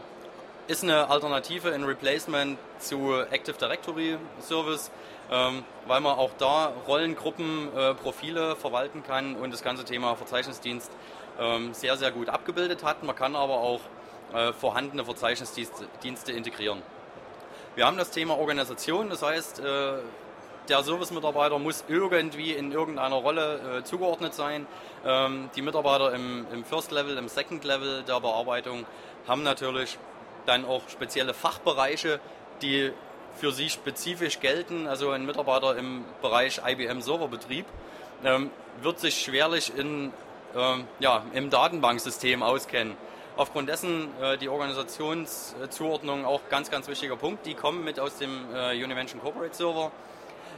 ist 0.69 0.83
eine 0.83 1.09
Alternative 1.09 1.71
in 1.71 1.85
Replacement 1.85 2.59
zu 2.79 3.15
Active 3.31 3.57
Directory 3.59 4.19
Service 4.41 4.91
ähm, 5.31 5.65
weil 5.87 6.01
man 6.01 6.17
auch 6.17 6.31
da 6.39 6.73
Rollengruppen, 6.87 7.69
äh, 7.77 7.95
Profile 7.95 8.57
verwalten 8.57 9.03
kann 9.03 9.37
und 9.37 9.53
das 9.53 9.63
ganze 9.63 9.85
Thema 9.85 10.15
Verzeichnisdienst 10.15 10.91
ähm, 11.41 11.75
sehr, 11.75 11.97
sehr 11.97 12.11
gut 12.11 12.29
abgebildet 12.29 12.85
hat. 12.85 13.03
Man 13.03 13.17
kann 13.17 13.35
aber 13.35 13.55
auch 13.55 13.81
äh, 14.33 14.53
vorhandene 14.53 15.05
Verzeichnisdienste 15.05 16.33
integrieren. 16.33 16.83
Wir 17.75 17.87
haben 17.87 17.97
das 17.97 18.11
Thema 18.11 18.39
Organisation, 18.39 19.11
das 19.11 19.23
heißt, 19.23 19.61
äh, 19.61 19.95
der 20.69 20.83
Service-Mitarbeiter 20.83 21.59
muss 21.59 21.85
irgendwie 21.87 22.53
in 22.53 22.73
irgendeiner 22.73 23.17
Rolle 23.17 23.79
äh, 23.79 23.85
zugeordnet 23.85 24.35
sein. 24.35 24.67
Ähm, 25.05 25.51
die 25.55 25.63
Mitarbeiter 25.63 26.13
im, 26.13 26.47
im, 26.53 26.65
First 26.65 26.91
Level, 26.91 27.17
im 27.19 27.29
Second 27.29 27.65
Level 27.65 28.03
der 28.03 28.21
Bearbeitung 28.21 28.85
haben 29.29 29.43
natürlich 29.43 29.99
dann 30.47 30.65
auch 30.65 30.89
spezielle 30.89 31.35
Fachbereiche, 31.35 32.21
die 32.63 32.93
für 33.37 33.53
sie 33.53 33.69
spezifisch 33.69 34.41
gelten. 34.41 34.87
Also 34.87 35.11
ein 35.11 35.27
Mitarbeiter 35.27 35.77
im 35.77 36.05
Bereich 36.23 36.61
IBM 36.67 37.01
Serverbetrieb 37.01 37.67
ähm, 38.25 38.51
wird 38.81 38.99
sich 38.99 39.21
schwerlich 39.21 39.77
in, 39.77 40.13
ähm, 40.57 40.87
ja, 40.99 41.25
im 41.35 41.51
Datenbanksystem 41.51 42.43
auskennen. 42.43 42.97
Aufgrund 43.37 43.69
dessen 43.69 44.09
äh, 44.21 44.39
die 44.39 44.49
Organisationszuordnung 44.49 46.25
auch 46.25 46.41
ganz, 46.49 46.71
ganz 46.71 46.89
wichtiger 46.89 47.17
Punkt. 47.17 47.45
Die 47.45 47.55
kommen 47.55 47.85
mit 47.85 48.01
aus 48.01 48.17
dem 48.17 48.55
äh, 48.55 48.83
Univention 48.83 49.21
Corporate 49.21 49.55
Server, 49.55 49.93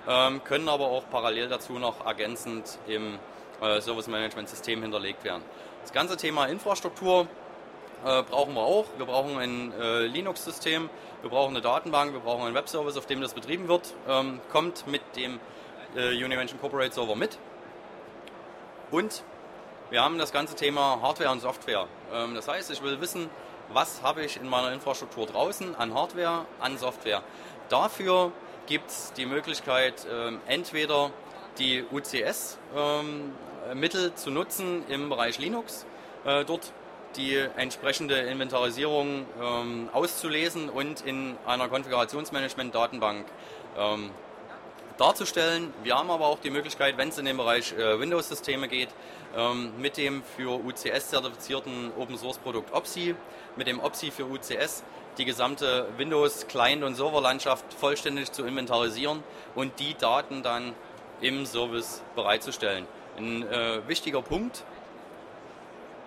ähm, 0.07 0.45
können 0.45 0.69
aber 0.69 0.87
auch 0.87 1.03
parallel 1.11 1.49
dazu 1.49 1.73
noch 1.81 2.07
ergänzend 2.07 2.79
im 2.87 3.19
äh, 3.61 3.81
Service 3.81 4.07
Management 4.07 4.49
System 4.49 4.83
hinterlegt 4.83 5.25
werden. 5.25 5.43
Das 5.83 5.93
ganze 5.93 6.17
Thema 6.17 6.47
Infrastruktur 6.47 7.27
äh, 8.05 8.23
brauchen 8.23 8.55
wir 8.55 8.63
auch. 8.63 8.87
Wir 8.97 9.07
brauchen 9.07 9.39
ein 9.39 9.73
äh, 9.73 10.07
Linux-System, 10.07 10.89
wir 11.23 11.31
brauchen 11.31 11.51
eine 11.51 11.61
Datenbank, 11.61 12.13
wir 12.13 12.21
brauchen 12.21 12.45
einen 12.45 12.55
Webservice, 12.55 12.97
auf 12.97 13.07
dem 13.07 13.21
das 13.21 13.35
betrieben 13.35 13.69
wird. 13.69 13.95
Ähm, 14.09 14.41
kommt 14.51 14.87
mit 14.87 15.03
dem 15.17 15.41
äh, 15.97 16.25
Univention 16.25 16.61
Corporate 16.61 16.95
Server 16.95 17.17
mit. 17.17 17.39
Und 18.91 19.23
wir 19.91 20.03
haben 20.03 20.19
das 20.19 20.33
ganze 20.33 20.55
Thema 20.55 21.01
Hardware 21.03 21.31
und 21.31 21.41
Software. 21.41 21.87
Ähm, 22.13 22.35
das 22.35 22.49
heißt, 22.49 22.71
ich 22.71 22.83
will 22.83 23.01
wissen, 23.01 23.29
was 23.73 24.03
habe 24.03 24.25
ich 24.25 24.37
in 24.37 24.49
meiner 24.49 24.73
Infrastruktur 24.73 25.27
draußen 25.27 25.75
an 25.75 25.95
Hardware, 25.95 26.47
an 26.61 26.79
Software. 26.79 27.23
Dafür 27.69 28.33
gibt 28.67 28.91
es 28.91 29.13
die 29.15 29.27
Möglichkeit, 29.27 30.07
ähm, 30.11 30.41
entweder 30.47 31.11
die 31.59 31.85
UCS-Mittel 31.91 34.07
ähm, 34.07 34.17
zu 34.17 34.31
nutzen 34.31 34.85
im 34.89 35.09
Bereich 35.09 35.39
Linux. 35.39 35.87
Äh, 36.25 36.45
dort 36.45 36.73
die 37.19 37.37
entsprechende 37.57 38.17
Inventarisierung 38.17 39.27
ähm, 39.43 39.91
auszulesen 39.93 40.71
und 40.71 41.03
in 41.03 41.37
einer 41.47 41.69
Konfigurationsmanagement-Datenbank 41.69 43.27
ähm, 43.77 44.11
darzustellen. 44.97 45.73
Wir 45.83 45.97
haben 45.97 46.11
aber 46.11 46.27
auch 46.27 46.39
die 46.39 46.51
Möglichkeit, 46.51 46.97
wenn 46.97 47.09
es 47.09 47.19
in 47.19 47.25
den 47.25 47.37
Bereich 47.37 47.73
äh, 47.73 48.01
Windows-Systeme 48.01 48.69
geht, 48.69 48.89
ähm, 49.37 49.73
mit 49.79 49.97
dem 49.97 50.23
für 50.37 50.65
UCS 50.65 51.11
zertifizierten 51.11 51.93
Open-Source-Produkt 51.99 52.73
OPSI, 52.73 53.15
mit 53.57 53.67
dem 53.67 53.81
OPSI 53.81 54.11
für 54.11 54.25
UCS 54.25 54.85
die 55.19 55.25
gesamte 55.25 55.89
Windows 55.97 56.47
Client- 56.47 56.85
und 56.85 56.95
Serverlandschaft 56.95 57.75
vollständig 57.75 58.31
zu 58.31 58.45
inventarisieren 58.45 59.25
und 59.57 59.79
die 59.81 59.95
Daten 59.95 60.45
dann 60.45 60.75
im 61.21 61.45
Service 61.45 62.03
bereitzustellen. 62.15 62.87
Ein 63.17 63.43
äh, 63.49 63.81
wichtiger 63.89 64.23
Punkt 64.23 64.63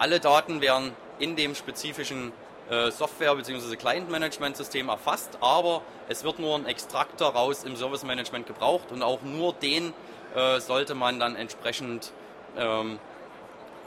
alle 0.02 0.20
Daten 0.20 0.62
werden 0.62 0.94
in 1.20 1.36
dem 1.36 1.54
spezifischen 1.54 2.34
äh, 2.72 2.90
Software- 2.90 3.36
bzw. 3.36 3.76
Client-Management-System 3.76 4.90
erfasst, 4.90 5.38
aber 5.42 5.84
es 6.10 6.24
wird 6.24 6.40
nur 6.40 6.56
ein 6.56 6.66
Extrakt 6.66 7.22
daraus 7.22 7.64
im 7.64 7.76
Service-Management 7.76 8.48
gebraucht 8.48 8.92
und 8.92 9.04
auch 9.04 9.22
nur 9.22 9.54
den 9.54 9.94
äh, 10.36 10.60
sollte 10.60 10.96
man 10.96 11.20
dann 11.20 11.36
entsprechend 11.36 12.14
ähm, 12.58 12.98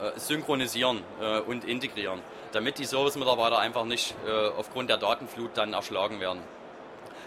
äh, 0.01 0.17
synchronisieren 0.17 1.03
äh, 1.21 1.41
und 1.41 1.65
integrieren, 1.65 2.21
damit 2.53 2.79
die 2.79 2.85
Service-Mitarbeiter 2.85 3.59
einfach 3.59 3.85
nicht 3.85 4.15
äh, 4.25 4.51
aufgrund 4.57 4.91
der 4.91 4.99
Datenflut 4.99 5.51
dann 5.57 5.73
erschlagen 5.73 6.21
werden. 6.21 6.43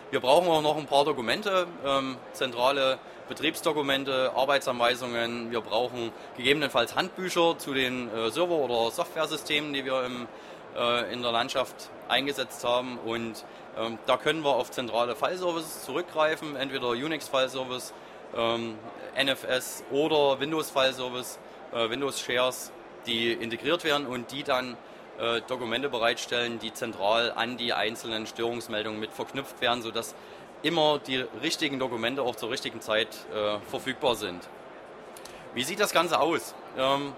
Wir 0.09 0.21
brauchen 0.21 0.47
auch 0.47 0.61
noch 0.61 0.77
ein 0.77 0.85
paar 0.85 1.03
Dokumente, 1.03 1.67
ähm, 1.85 2.15
zentrale 2.31 2.97
Betriebsdokumente, 3.27 4.31
Arbeitsanweisungen. 4.33 5.51
Wir 5.51 5.59
brauchen 5.59 6.13
gegebenenfalls 6.37 6.95
Handbücher 6.95 7.57
zu 7.57 7.73
den 7.73 8.07
äh, 8.15 8.31
Server- 8.31 8.55
oder 8.55 8.89
Softwaresystemen, 8.89 9.73
die 9.73 9.83
wir 9.83 10.05
im, 10.05 10.27
äh, 10.77 11.11
in 11.11 11.23
der 11.23 11.33
Landschaft 11.33 11.89
eingesetzt 12.07 12.63
haben. 12.63 12.97
Und 12.99 13.43
ähm, 13.77 13.97
da 14.05 14.15
können 14.15 14.45
wir 14.45 14.55
auf 14.55 14.71
zentrale 14.71 15.13
File-Services 15.13 15.83
zurückgreifen, 15.83 16.55
entweder 16.55 16.91
Unix-File-Service, 16.91 17.93
ähm, 18.37 18.75
NFS 19.21 19.83
oder 19.91 20.39
Windows-File-Service, 20.39 21.37
äh, 21.73 21.89
Windows-Shares, 21.89 22.71
die 23.07 23.33
integriert 23.33 23.83
werden 23.83 24.07
und 24.07 24.31
die 24.31 24.43
dann 24.43 24.77
äh, 25.19 25.41
Dokumente 25.47 25.89
bereitstellen, 25.89 26.59
die 26.59 26.73
zentral 26.73 27.31
an 27.31 27.57
die 27.57 27.73
einzelnen 27.73 28.27
Störungsmeldungen 28.27 28.99
mit 28.99 29.11
verknüpft 29.13 29.61
werden, 29.61 29.81
sodass 29.81 30.15
immer 30.63 30.99
die 30.99 31.25
richtigen 31.41 31.79
Dokumente 31.79 32.21
auch 32.21 32.35
zur 32.35 32.49
richtigen 32.49 32.81
Zeit 32.81 33.09
äh, 33.33 33.59
verfügbar 33.69 34.15
sind. 34.15 34.47
Wie 35.53 35.63
sieht 35.63 35.79
das 35.79 35.91
Ganze 35.91 36.19
aus? 36.19 36.53
Ähm, 36.77 37.13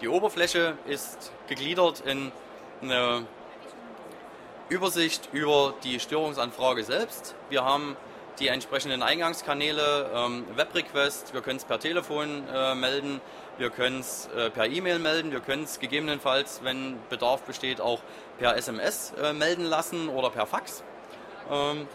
die 0.00 0.08
Oberfläche 0.08 0.76
ist 0.86 1.32
gegliedert 1.48 2.00
in 2.00 2.32
eine 2.82 3.26
Übersicht 4.68 5.28
über 5.32 5.74
die 5.82 5.98
Störungsanfrage 5.98 6.84
selbst. 6.84 7.34
Wir 7.48 7.64
haben 7.64 7.96
die 8.38 8.48
entsprechenden 8.48 9.02
Eingangskanäle, 9.02 10.10
ähm, 10.14 10.44
Webrequest, 10.54 11.34
wir 11.34 11.40
können 11.40 11.56
es 11.56 11.64
per 11.64 11.80
Telefon 11.80 12.44
äh, 12.52 12.74
melden, 12.74 13.20
wir 13.58 13.70
können 13.70 14.00
es 14.00 14.28
äh, 14.36 14.50
per 14.50 14.66
E-Mail 14.66 14.98
melden, 14.98 15.32
wir 15.32 15.40
können 15.40 15.64
es 15.64 15.80
gegebenenfalls, 15.80 16.60
wenn 16.62 16.96
Bedarf 17.10 17.42
besteht, 17.42 17.80
auch 17.80 18.00
per 18.38 18.56
SMS 18.56 19.12
äh, 19.20 19.32
melden 19.32 19.64
lassen 19.64 20.08
oder 20.08 20.30
per 20.30 20.46
Fax. 20.46 20.82
Ähm, 21.50 21.88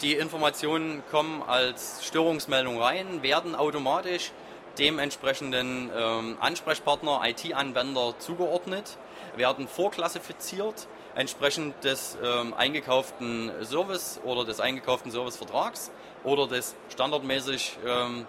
die 0.00 0.14
Informationen 0.14 1.02
kommen 1.10 1.42
als 1.42 2.04
Störungsmeldung 2.06 2.80
rein, 2.80 3.22
werden 3.22 3.54
automatisch 3.54 4.32
dem 4.78 4.98
entsprechenden 4.98 5.90
ähm, 5.96 6.36
Ansprechpartner, 6.40 7.20
IT-Anwender 7.24 8.14
zugeordnet, 8.18 8.96
werden 9.36 9.66
vorklassifiziert 9.66 10.86
entsprechend 11.16 11.82
des 11.84 12.16
ähm, 12.22 12.54
eingekauften 12.54 13.50
Service 13.64 14.20
oder 14.24 14.44
des 14.44 14.60
eingekauften 14.60 15.10
Servicevertrags 15.10 15.90
oder 16.22 16.46
des 16.46 16.76
standardmäßig 16.90 17.76
ähm, 17.84 18.26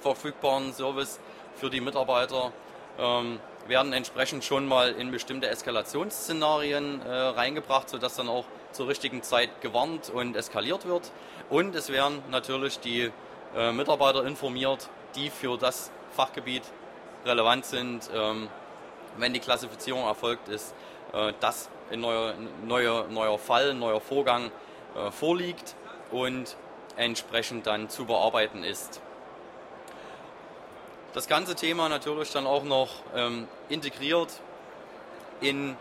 verfügbaren 0.00 0.72
Service 0.72 1.18
für 1.54 1.70
die 1.70 1.80
Mitarbeiter 1.80 2.52
ähm, 2.98 3.40
werden 3.68 3.92
entsprechend 3.92 4.44
schon 4.44 4.66
mal 4.66 4.92
in 4.92 5.10
bestimmte 5.10 5.48
Eskalationsszenarien 5.48 7.02
äh, 7.02 7.08
reingebracht, 7.10 7.88
sodass 7.88 8.16
dann 8.16 8.28
auch 8.28 8.44
zur 8.72 8.88
richtigen 8.88 9.22
Zeit 9.22 9.60
gewarnt 9.60 10.10
und 10.10 10.36
eskaliert 10.36 10.86
wird. 10.86 11.12
Und 11.50 11.74
es 11.74 11.90
werden 11.90 12.22
natürlich 12.30 12.80
die 12.80 13.10
äh, 13.54 13.72
Mitarbeiter 13.72 14.24
informiert, 14.24 14.88
die 15.14 15.30
für 15.30 15.58
das 15.58 15.90
Fachgebiet 16.16 16.62
relevant 17.24 17.64
sind, 17.64 18.10
ähm, 18.14 18.48
wenn 19.18 19.32
die 19.32 19.40
Klassifizierung 19.40 20.04
erfolgt 20.04 20.48
ist, 20.48 20.74
äh, 21.12 21.32
dass 21.40 21.68
ein 21.90 22.00
neuer, 22.00 22.34
neuer, 22.66 23.06
neuer 23.08 23.38
Fall, 23.38 23.74
neuer 23.74 24.00
Vorgang 24.00 24.50
äh, 24.96 25.10
vorliegt 25.10 25.74
und 26.10 26.56
entsprechend 26.96 27.66
dann 27.66 27.88
zu 27.88 28.06
bearbeiten 28.06 28.64
ist. 28.64 29.00
Das 31.14 31.28
ganze 31.28 31.54
Thema 31.54 31.90
natürlich 31.90 32.32
dann 32.32 32.46
auch 32.46 32.64
noch 32.64 32.88
ähm, 33.14 33.46
integriert 33.68 34.30
in 35.42 35.76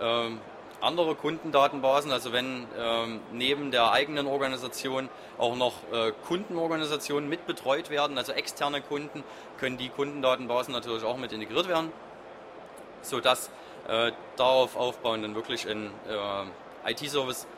ähm, 0.00 0.38
andere 0.80 1.16
Kundendatenbasen, 1.16 2.12
also 2.12 2.32
wenn 2.32 2.68
ähm, 2.78 3.20
neben 3.32 3.72
der 3.72 3.90
eigenen 3.90 4.28
Organisation 4.28 5.08
auch 5.38 5.56
noch 5.56 5.74
äh, 5.92 6.12
Kundenorganisationen 6.28 7.28
mit 7.28 7.48
betreut 7.48 7.90
werden, 7.90 8.16
also 8.16 8.30
externe 8.30 8.80
Kunden, 8.80 9.24
können 9.58 9.76
die 9.76 9.88
Kundendatenbasen 9.88 10.72
natürlich 10.72 11.02
auch 11.02 11.16
mit 11.16 11.32
integriert 11.32 11.68
werden, 11.68 11.90
sodass 13.02 13.50
äh, 13.88 14.12
darauf 14.36 14.76
aufbauen 14.76 15.22
dann 15.22 15.34
wirklich 15.34 15.68
ein 15.68 15.90
äh, 16.08 16.92
IT-Service 16.92 17.48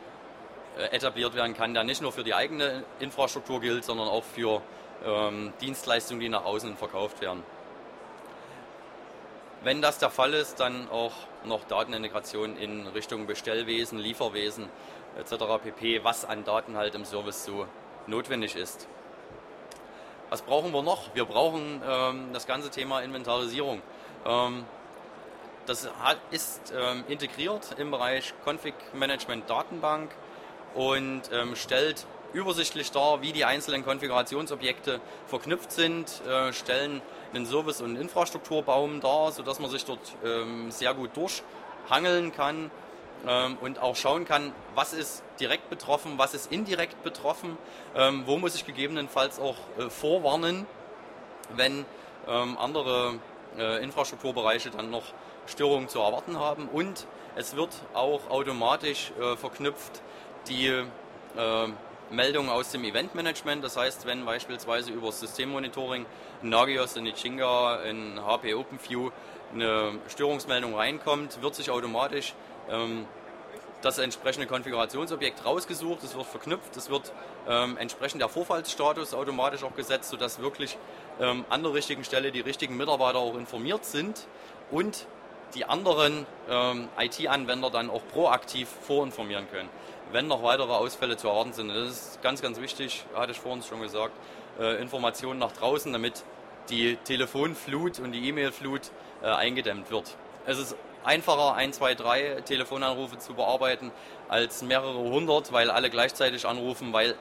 äh, 0.79 0.95
etabliert 0.95 1.35
werden 1.35 1.53
kann, 1.53 1.75
der 1.75 1.83
nicht 1.83 2.01
nur 2.01 2.11
für 2.11 2.23
die 2.23 2.33
eigene 2.33 2.83
Infrastruktur 2.99 3.61
gilt, 3.61 3.85
sondern 3.85 4.07
auch 4.07 4.23
für 4.23 4.63
ähm, 5.05 5.53
Dienstleistungen, 5.61 6.19
die 6.19 6.29
nach 6.29 6.45
außen 6.45 6.77
verkauft 6.77 7.21
werden. 7.21 7.43
Wenn 9.63 9.81
das 9.81 9.97
der 9.97 10.09
Fall 10.09 10.33
ist, 10.33 10.59
dann 10.59 10.89
auch 10.89 11.13
noch 11.45 11.63
Datenintegration 11.65 12.57
in 12.57 12.87
Richtung 12.87 13.27
Bestellwesen, 13.27 13.97
Lieferwesen 13.97 14.69
etc. 15.17 15.45
pp., 15.63 16.03
was 16.03 16.25
an 16.25 16.43
Daten 16.43 16.75
halt 16.75 16.95
im 16.95 17.05
Service 17.05 17.45
so 17.45 17.65
notwendig 18.07 18.55
ist. 18.55 18.87
Was 20.29 20.41
brauchen 20.41 20.73
wir 20.73 20.81
noch? 20.81 21.15
Wir 21.15 21.25
brauchen 21.25 21.81
ähm, 21.87 22.29
das 22.33 22.47
ganze 22.47 22.69
Thema 22.71 23.01
Inventarisierung. 23.01 23.81
Ähm, 24.25 24.65
das 25.65 25.89
hat, 26.01 26.17
ist 26.31 26.73
ähm, 26.75 27.05
integriert 27.07 27.75
im 27.77 27.91
Bereich 27.91 28.33
Config 28.43 28.73
Management 28.93 29.49
Datenbank 29.49 30.11
und 30.75 31.21
ähm, 31.31 31.55
stellt 31.55 32.05
übersichtlich 32.33 32.91
dar, 32.91 33.21
wie 33.21 33.31
die 33.31 33.45
einzelnen 33.45 33.85
Konfigurationsobjekte 33.85 34.99
verknüpft 35.27 35.71
sind, 35.71 36.21
äh, 36.27 36.51
stellen 36.53 37.01
einen 37.33 37.45
Service- 37.45 37.81
und 37.81 37.95
Infrastrukturbaum 37.95 39.01
dar, 39.01 39.31
sodass 39.31 39.59
man 39.59 39.69
sich 39.69 39.85
dort 39.85 39.99
ähm, 40.23 40.71
sehr 40.71 40.93
gut 40.93 41.11
durchhangeln 41.15 42.33
kann 42.33 42.71
ähm, 43.27 43.57
und 43.61 43.79
auch 43.79 43.95
schauen 43.95 44.25
kann, 44.25 44.51
was 44.75 44.93
ist 44.93 45.23
direkt 45.39 45.69
betroffen, 45.69 46.13
was 46.17 46.33
ist 46.33 46.51
indirekt 46.51 47.01
betroffen, 47.03 47.57
ähm, 47.95 48.23
wo 48.25 48.37
muss 48.37 48.55
ich 48.55 48.65
gegebenenfalls 48.65 49.39
auch 49.39 49.57
äh, 49.77 49.89
vorwarnen, 49.89 50.65
wenn 51.55 51.85
andere 52.25 53.15
äh, 53.57 53.83
Infrastrukturbereiche 53.83 54.69
dann 54.69 54.89
noch 54.89 55.03
Störungen 55.45 55.89
zu 55.89 55.99
erwarten 55.99 56.39
haben. 56.39 56.69
Und 56.69 57.05
es 57.35 57.55
wird 57.55 57.69
auch 57.93 58.29
automatisch 58.29 59.11
äh, 59.19 59.35
verknüpft 59.35 60.01
die 60.47 60.67
äh, 60.67 60.83
Meldungen 62.11 62.49
aus 62.49 62.71
dem 62.71 62.83
Eventmanagement. 62.83 63.63
Das 63.63 63.77
heißt, 63.77 64.05
wenn 64.05 64.25
beispielsweise 64.25 64.91
über 64.91 65.11
Systemmonitoring 65.11 66.05
in 66.41 66.49
Nagios, 66.49 66.95
in 66.95 67.05
Ichinga, 67.05 67.83
in 67.83 68.23
HP 68.23 68.53
OpenView 68.53 69.11
eine 69.53 69.99
Störungsmeldung 70.07 70.75
reinkommt, 70.75 71.41
wird 71.41 71.55
sich 71.55 71.69
automatisch 71.69 72.33
ähm, 72.69 73.05
das 73.83 73.97
entsprechende 73.97 74.47
Konfigurationsobjekt 74.47 75.45
rausgesucht, 75.45 76.03
es 76.03 76.15
wird 76.15 76.25
verknüpft, 76.25 76.75
es 76.77 76.89
wird 76.89 77.11
ähm, 77.47 77.77
entsprechend 77.77 78.21
der 78.21 78.29
Vorfallsstatus 78.29 79.13
automatisch 79.13 79.63
auch 79.63 79.75
gesetzt, 79.75 80.09
sodass 80.09 80.39
wirklich 80.39 80.77
ähm, 81.19 81.43
an 81.49 81.63
der 81.63 81.73
richtigen 81.73 82.03
Stelle 82.03 82.31
die 82.31 82.39
richtigen 82.39 82.77
Mitarbeiter 82.77 83.19
auch 83.19 83.35
informiert 83.35 83.83
sind 83.85 84.25
und 84.71 85.05
die 85.53 85.65
anderen 85.65 86.25
ähm, 86.49 86.87
IT-Anwender 86.97 87.69
dann 87.69 87.89
auch 87.89 88.01
proaktiv 88.11 88.67
vorinformieren 88.87 89.49
können, 89.51 89.69
wenn 90.13 90.27
noch 90.27 90.43
weitere 90.43 90.71
Ausfälle 90.71 91.17
zu 91.17 91.27
erwarten 91.27 91.53
sind. 91.53 91.69
Das 91.69 91.89
ist 91.89 92.21
ganz, 92.21 92.41
ganz 92.41 92.61
wichtig, 92.61 93.03
hatte 93.15 93.31
ich 93.31 93.39
vorhin 93.39 93.63
schon 93.63 93.81
gesagt, 93.81 94.13
äh, 94.59 94.79
Informationen 94.81 95.39
nach 95.39 95.51
draußen, 95.51 95.91
damit 95.91 96.23
die 96.69 96.95
Telefonflut 96.97 97.99
und 97.99 98.11
die 98.11 98.29
E-Mail-Flut 98.29 98.91
äh, 99.21 99.27
eingedämmt 99.27 99.89
wird. 99.91 100.15
Es 100.45 100.59
ist 100.59 100.75
einfacher, 101.03 101.55
ein, 101.55 101.73
zwei, 101.73 101.95
drei 101.95 102.41
Telefonanrufe 102.45 103.17
zu 103.17 103.33
bearbeiten, 103.33 103.91
als 104.29 104.61
mehrere 104.61 104.99
hundert, 104.99 105.51
weil 105.51 105.71
alle 105.71 105.89
gleichzeitig 105.89 106.45
anrufen, 106.45 106.93
weil 106.93 107.15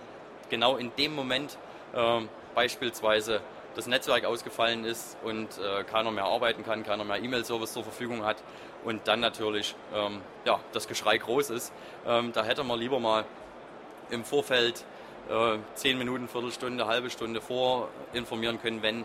genau 0.50 0.76
in 0.76 0.94
dem 0.96 1.14
Moment 1.14 1.56
äh, 1.94 2.20
beispielsweise 2.54 3.40
das 3.74 3.86
Netzwerk 3.86 4.24
ausgefallen 4.24 4.84
ist 4.84 5.16
und 5.22 5.48
äh, 5.58 5.84
keiner 5.84 6.10
mehr 6.10 6.24
arbeiten 6.24 6.64
kann, 6.64 6.82
keiner 6.84 7.04
mehr 7.04 7.22
E-Mail-Service 7.22 7.72
zur 7.72 7.84
Verfügung 7.84 8.24
hat 8.24 8.42
und 8.84 9.06
dann 9.08 9.20
natürlich 9.20 9.74
ähm, 9.94 10.20
ja, 10.44 10.60
das 10.72 10.88
Geschrei 10.88 11.18
groß 11.18 11.50
ist. 11.50 11.72
Ähm, 12.06 12.32
da 12.32 12.44
hätte 12.44 12.64
man 12.64 12.78
lieber 12.78 13.00
mal 13.00 13.24
im 14.10 14.24
Vorfeld 14.24 14.84
äh, 15.30 15.58
zehn 15.74 15.98
Minuten, 15.98 16.28
Viertelstunde, 16.28 16.86
halbe 16.86 17.10
Stunde 17.10 17.40
vor 17.40 17.88
informieren 18.12 18.60
können, 18.60 18.82
wenn 18.82 19.04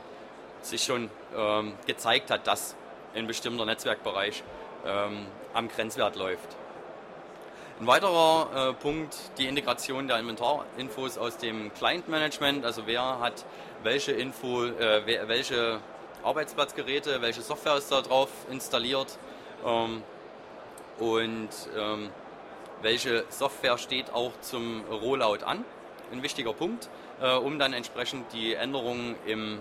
sich 0.61 0.83
schon 0.83 1.09
ähm, 1.35 1.73
gezeigt 1.85 2.31
hat, 2.31 2.47
dass 2.47 2.75
ein 3.15 3.27
bestimmter 3.27 3.65
Netzwerkbereich 3.65 4.43
ähm, 4.85 5.25
am 5.53 5.67
Grenzwert 5.69 6.15
läuft. 6.15 6.55
Ein 7.79 7.85
weiterer 7.85 8.69
äh, 8.69 8.73
Punkt, 8.73 9.15
die 9.37 9.45
Integration 9.45 10.07
der 10.07 10.17
Inventarinfos 10.17 11.19
aus 11.19 11.37
dem 11.37 11.71
Client-Management, 11.75 12.65
also 12.65 12.87
wer 12.87 13.19
hat 13.19 13.45
welche 13.83 14.13
Info, 14.13 14.63
äh, 14.65 15.27
welche 15.27 15.79
Arbeitsplatzgeräte, 16.23 17.21
welche 17.21 17.41
Software 17.41 17.75
ist 17.77 17.91
da 17.91 18.01
drauf 18.01 18.29
installiert 18.49 19.19
ähm, 19.63 20.01
und 20.97 21.49
ähm, 21.77 22.09
welche 22.81 23.25
Software 23.29 23.77
steht 23.77 24.11
auch 24.11 24.31
zum 24.41 24.83
Rollout 24.85 25.45
an. 25.45 25.63
Ein 26.11 26.23
wichtiger 26.23 26.53
Punkt, 26.53 26.89
äh, 27.21 27.35
um 27.35 27.59
dann 27.59 27.73
entsprechend 27.73 28.33
die 28.33 28.55
Änderungen 28.55 29.15
im 29.27 29.59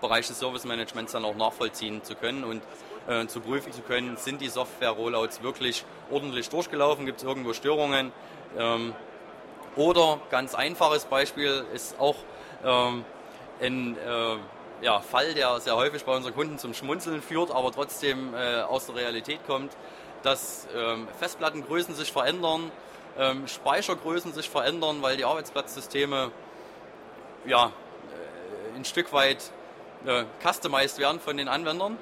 Bereich 0.00 0.28
des 0.28 0.38
Service 0.38 0.64
Managements 0.64 1.10
dann 1.10 1.24
auch 1.24 1.34
nachvollziehen 1.34 2.04
zu 2.04 2.14
können 2.14 2.44
und 2.44 2.62
äh, 3.08 3.26
zu 3.26 3.40
prüfen 3.40 3.72
zu 3.72 3.82
können, 3.82 4.16
sind 4.16 4.40
die 4.40 4.48
Software-Rollouts 4.48 5.42
wirklich 5.42 5.84
ordentlich 6.10 6.48
durchgelaufen, 6.48 7.06
gibt 7.06 7.18
es 7.18 7.24
irgendwo 7.24 7.52
Störungen. 7.52 8.12
Ähm, 8.58 8.94
oder 9.76 10.20
ganz 10.30 10.54
einfaches 10.54 11.04
Beispiel 11.06 11.64
ist 11.74 11.98
auch 11.98 12.16
ähm, 12.64 13.04
ein 13.60 13.96
äh, 13.96 14.36
ja, 14.84 15.00
Fall, 15.00 15.34
der 15.34 15.60
sehr 15.60 15.76
häufig 15.76 16.04
bei 16.04 16.14
unseren 16.14 16.34
Kunden 16.34 16.58
zum 16.58 16.74
Schmunzeln 16.74 17.22
führt, 17.22 17.50
aber 17.50 17.72
trotzdem 17.72 18.34
äh, 18.34 18.60
aus 18.62 18.86
der 18.86 18.96
Realität 18.96 19.40
kommt, 19.46 19.72
dass 20.22 20.66
ähm, 20.74 21.08
Festplattengrößen 21.18 21.94
sich 21.94 22.12
verändern, 22.12 22.70
ähm, 23.18 23.46
Speichergrößen 23.46 24.32
sich 24.32 24.48
verändern, 24.48 25.02
weil 25.02 25.16
die 25.16 25.24
Arbeitsplatzsysteme 25.24 26.30
ja, 27.46 27.66
äh, 27.66 28.76
ein 28.76 28.84
Stück 28.84 29.12
weit 29.12 29.50
äh, 30.06 30.24
customized 30.42 30.98
werden 30.98 31.20
von 31.20 31.36
den 31.36 31.48
Anwendern. 31.48 31.96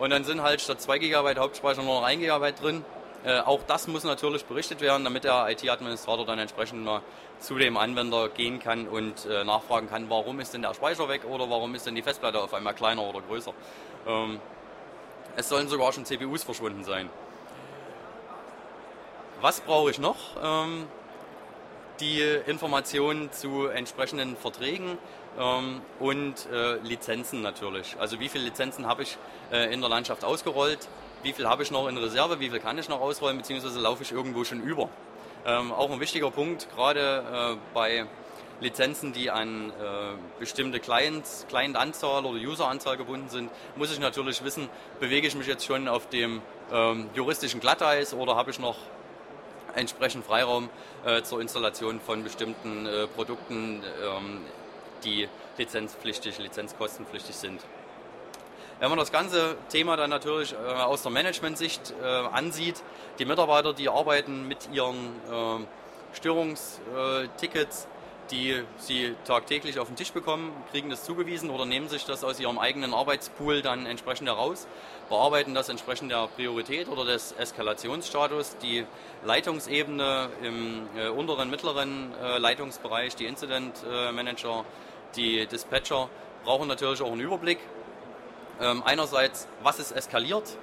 Und 0.00 0.10
dann 0.10 0.24
sind 0.24 0.42
halt 0.42 0.62
statt 0.62 0.80
2 0.80 0.98
GB 0.98 1.38
Hauptspeicher 1.38 1.82
nur 1.82 2.00
noch 2.00 2.06
1 2.06 2.20
GB 2.20 2.52
drin. 2.52 2.84
Äh, 3.22 3.40
auch 3.40 3.60
das 3.66 3.86
muss 3.86 4.02
natürlich 4.02 4.46
berichtet 4.46 4.80
werden, 4.80 5.04
damit 5.04 5.24
der 5.24 5.46
IT-Administrator 5.50 6.24
dann 6.24 6.38
entsprechend 6.38 6.82
mal 6.84 7.02
zu 7.38 7.58
dem 7.58 7.76
Anwender 7.76 8.30
gehen 8.30 8.60
kann 8.60 8.88
und 8.88 9.26
äh, 9.26 9.44
nachfragen 9.44 9.90
kann, 9.90 10.08
warum 10.08 10.40
ist 10.40 10.54
denn 10.54 10.62
der 10.62 10.72
Speicher 10.72 11.06
weg 11.10 11.26
oder 11.26 11.50
warum 11.50 11.74
ist 11.74 11.86
denn 11.86 11.94
die 11.94 12.02
Festplatte 12.02 12.40
auf 12.40 12.54
einmal 12.54 12.74
kleiner 12.74 13.02
oder 13.02 13.20
größer. 13.20 13.52
Ähm, 14.06 14.40
es 15.36 15.50
sollen 15.50 15.68
sogar 15.68 15.92
schon 15.92 16.06
CPUs 16.06 16.44
verschwunden 16.44 16.82
sein. 16.82 17.10
Was 19.42 19.60
brauche 19.60 19.90
ich 19.90 19.98
noch? 19.98 20.16
Ähm, 20.42 20.86
die 22.00 22.22
Informationen 22.46 23.30
zu 23.32 23.66
entsprechenden 23.66 24.34
Verträgen 24.34 24.96
ähm, 25.38 25.80
und 25.98 26.46
äh, 26.52 26.76
Lizenzen 26.78 27.42
natürlich. 27.42 27.96
Also 27.98 28.20
wie 28.20 28.28
viele 28.28 28.44
Lizenzen 28.44 28.86
habe 28.86 29.02
ich 29.02 29.16
äh, 29.52 29.72
in 29.72 29.80
der 29.80 29.90
Landschaft 29.90 30.24
ausgerollt, 30.24 30.88
wie 31.22 31.32
viel 31.32 31.46
habe 31.46 31.62
ich 31.62 31.70
noch 31.70 31.88
in 31.88 31.96
Reserve, 31.96 32.40
wie 32.40 32.50
viel 32.50 32.60
kann 32.60 32.78
ich 32.78 32.88
noch 32.88 33.00
ausrollen, 33.00 33.38
beziehungsweise 33.38 33.78
laufe 33.80 34.02
ich 34.02 34.12
irgendwo 34.12 34.44
schon 34.44 34.60
über. 34.62 34.88
Ähm, 35.46 35.72
auch 35.72 35.90
ein 35.90 36.00
wichtiger 36.00 36.30
Punkt, 36.30 36.68
gerade 36.74 37.56
äh, 37.56 37.56
bei 37.74 38.06
Lizenzen, 38.60 39.12
die 39.12 39.30
an 39.30 39.70
äh, 39.70 39.72
bestimmte 40.38 40.80
Clients, 40.80 41.46
Client-Anzahl 41.48 42.24
oder 42.24 42.38
User-Anzahl 42.38 42.96
gebunden 42.96 43.28
sind, 43.28 43.50
muss 43.76 43.90
ich 43.90 43.98
natürlich 43.98 44.44
wissen, 44.44 44.68
bewege 44.98 45.26
ich 45.26 45.34
mich 45.34 45.46
jetzt 45.46 45.64
schon 45.64 45.88
auf 45.88 46.08
dem 46.08 46.42
ähm, 46.70 47.08
juristischen 47.14 47.60
Glatteis 47.60 48.12
oder 48.12 48.36
habe 48.36 48.50
ich 48.50 48.58
noch 48.58 48.76
entsprechend 49.74 50.24
Freiraum 50.24 50.68
äh, 51.04 51.22
zur 51.22 51.40
Installation 51.40 52.00
von 52.00 52.22
bestimmten 52.22 52.86
äh, 52.86 53.06
Produkten, 53.06 53.82
ähm, 54.04 54.40
die 55.04 55.28
lizenzpflichtig, 55.58 56.38
lizenzkostenpflichtig 56.38 57.36
sind. 57.36 57.60
Wenn 58.80 58.88
man 58.88 58.98
das 58.98 59.12
ganze 59.12 59.56
Thema 59.68 59.96
dann 59.96 60.08
natürlich 60.08 60.54
äh, 60.54 60.56
aus 60.56 61.02
der 61.02 61.12
Management-Sicht 61.12 61.92
äh, 62.02 62.06
ansieht, 62.06 62.82
die 63.18 63.26
Mitarbeiter, 63.26 63.74
die 63.74 63.90
arbeiten 63.90 64.48
mit 64.48 64.70
ihren 64.72 64.96
äh, 65.30 66.16
Störungstickets, 66.16 67.86
die 68.30 68.62
sie 68.78 69.14
tagtäglich 69.24 69.78
auf 69.78 69.88
den 69.88 69.96
Tisch 69.96 70.12
bekommen, 70.12 70.52
kriegen 70.70 70.88
das 70.88 71.04
zugewiesen 71.04 71.50
oder 71.50 71.66
nehmen 71.66 71.88
sich 71.88 72.04
das 72.04 72.24
aus 72.24 72.40
ihrem 72.40 72.58
eigenen 72.58 72.94
Arbeitspool 72.94 73.60
dann 73.60 73.86
entsprechend 73.86 74.28
heraus, 74.28 74.66
bearbeiten 75.08 75.54
das 75.54 75.68
entsprechend 75.68 76.10
der 76.10 76.28
Priorität 76.28 76.88
oder 76.88 77.04
des 77.04 77.32
Eskalationsstatus. 77.32 78.56
Die 78.62 78.86
Leitungsebene 79.24 80.30
im 80.42 80.88
äh, 80.96 81.08
unteren, 81.08 81.50
mittleren 81.50 82.12
äh, 82.22 82.38
Leitungsbereich, 82.38 83.16
die 83.16 83.26
Incident 83.26 83.74
äh, 83.90 84.12
Manager, 84.12 84.64
die 85.16 85.46
Dispatcher 85.46 86.08
brauchen 86.44 86.68
natürlich 86.68 87.02
auch 87.02 87.12
einen 87.12 87.20
Überblick. 87.20 87.58
Ähm, 88.60 88.82
einerseits, 88.84 89.48
was 89.62 89.78
ist 89.78 89.92
eskaliert? 89.92 90.56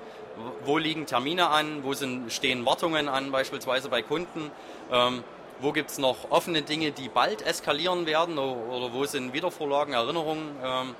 Wo 0.65 0.77
liegen 0.77 1.05
Termine 1.05 1.49
an? 1.49 1.83
Wo 1.83 1.93
sind, 1.93 2.31
stehen 2.31 2.65
Wartungen 2.65 3.09
an, 3.09 3.31
beispielsweise 3.31 3.89
bei 3.89 4.01
Kunden? 4.01 4.51
Ähm, 4.91 5.23
wo 5.59 5.71
gibt 5.71 5.89
es 5.89 5.97
noch 5.97 6.29
offene 6.29 6.61
Dinge, 6.61 6.91
die 6.91 7.09
bald 7.09 7.41
eskalieren 7.41 8.05
werden? 8.05 8.37
Oder 8.37 8.93
wo 8.93 9.05
sind 9.05 9.33
Wiedervorlagen, 9.33 9.93
Erinnerungen, 9.93 10.55
ähm, 10.63 10.95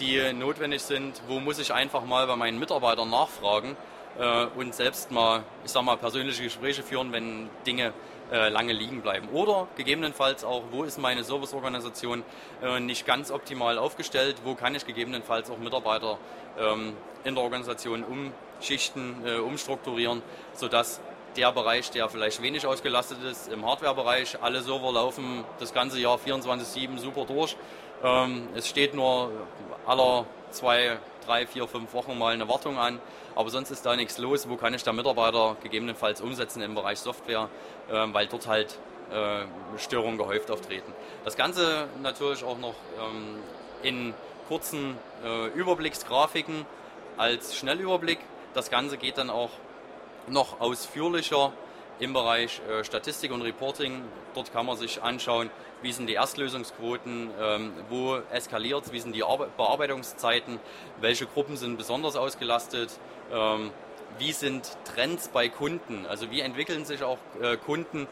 die 0.00 0.32
notwendig 0.32 0.82
sind? 0.82 1.22
Wo 1.28 1.38
muss 1.38 1.58
ich 1.60 1.72
einfach 1.72 2.04
mal 2.04 2.26
bei 2.26 2.34
meinen 2.34 2.58
Mitarbeitern 2.58 3.08
nachfragen 3.08 3.76
äh, 4.18 4.46
und 4.58 4.74
selbst 4.74 5.12
mal, 5.12 5.44
ich 5.64 5.70
sag 5.70 5.84
mal, 5.84 5.96
persönliche 5.96 6.42
Gespräche 6.42 6.82
führen, 6.82 7.12
wenn 7.12 7.48
Dinge 7.64 7.92
äh, 8.32 8.48
lange 8.48 8.72
liegen 8.72 9.02
bleiben. 9.02 9.28
Oder 9.32 9.68
gegebenenfalls 9.76 10.44
auch, 10.44 10.64
wo 10.70 10.84
ist 10.84 10.98
meine 10.98 11.24
Serviceorganisation 11.24 12.24
äh, 12.62 12.80
nicht 12.80 13.06
ganz 13.06 13.30
optimal 13.30 13.78
aufgestellt, 13.78 14.36
wo 14.44 14.54
kann 14.54 14.74
ich 14.74 14.86
gegebenenfalls 14.86 15.50
auch 15.50 15.58
Mitarbeiter 15.58 16.18
ähm, 16.58 16.94
in 17.24 17.34
der 17.34 17.44
Organisation 17.44 18.04
umschichten, 18.04 19.26
äh, 19.26 19.36
umstrukturieren, 19.38 20.22
sodass 20.54 21.00
der 21.36 21.52
Bereich, 21.52 21.90
der 21.90 22.08
vielleicht 22.08 22.40
wenig 22.42 22.66
ausgelastet 22.66 23.18
ist, 23.22 23.52
im 23.52 23.66
Hardware-Bereich, 23.66 24.42
alle 24.42 24.60
Server 24.62 24.92
laufen 24.92 25.44
das 25.58 25.72
ganze 25.72 26.00
Jahr 26.00 26.18
24-7 26.18 26.98
super 26.98 27.24
durch. 27.26 27.56
Ähm, 28.02 28.48
es 28.54 28.68
steht 28.68 28.94
nur 28.94 29.30
aller 29.86 30.26
zwei, 30.50 30.98
drei, 31.26 31.46
vier, 31.46 31.66
fünf 31.66 31.92
Wochen 31.92 32.18
mal 32.18 32.32
eine 32.32 32.48
Wartung 32.48 32.78
an 32.78 33.00
aber 33.36 33.50
sonst 33.50 33.70
ist 33.70 33.84
da 33.86 33.94
nichts 33.94 34.18
los. 34.18 34.48
Wo 34.48 34.56
kann 34.56 34.74
ich 34.74 34.82
da 34.82 34.92
Mitarbeiter 34.92 35.56
gegebenenfalls 35.62 36.20
umsetzen 36.20 36.62
im 36.62 36.74
Bereich 36.74 36.98
Software, 36.98 37.50
äh, 37.88 37.92
weil 38.12 38.26
dort 38.26 38.48
halt 38.48 38.78
äh, 39.12 39.44
Störungen 39.78 40.16
gehäuft 40.16 40.50
auftreten. 40.50 40.92
Das 41.24 41.36
Ganze 41.36 41.86
natürlich 42.02 42.42
auch 42.42 42.58
noch 42.58 42.74
ähm, 42.98 43.38
in 43.82 44.14
kurzen 44.48 44.96
äh, 45.22 45.48
Überblicksgrafiken 45.48 46.64
als 47.18 47.54
Schnellüberblick. 47.56 48.18
Das 48.54 48.70
Ganze 48.70 48.96
geht 48.96 49.18
dann 49.18 49.28
auch 49.28 49.50
noch 50.28 50.60
ausführlicher 50.60 51.52
im 51.98 52.12
Bereich 52.12 52.60
äh, 52.68 52.84
Statistik 52.84 53.32
und 53.32 53.42
Reporting. 53.42 54.02
Dort 54.34 54.52
kann 54.52 54.66
man 54.66 54.76
sich 54.76 55.02
anschauen, 55.02 55.50
wie 55.82 55.92
sind 55.92 56.08
die 56.08 56.14
Erstlösungsquoten, 56.14 57.30
ähm, 57.40 57.72
wo 57.88 58.16
eskaliert 58.32 58.92
wie 58.92 59.00
sind 59.00 59.14
die 59.14 59.24
Arbe 59.24 59.48
Bearbeitungszeiten, 59.56 60.58
welche 61.00 61.26
Gruppen 61.26 61.56
sind 61.56 61.76
besonders 61.76 62.16
ausgelastet, 62.16 62.90
ähm, 63.32 63.70
wie 64.18 64.32
sind 64.32 64.76
Trends 64.84 65.28
bei 65.28 65.48
Kunden, 65.48 66.06
also 66.06 66.30
wie 66.30 66.40
entwickeln 66.40 66.84
sich 66.84 67.02
auch 67.02 67.18
äh, 67.40 67.56
Kunden 67.56 68.06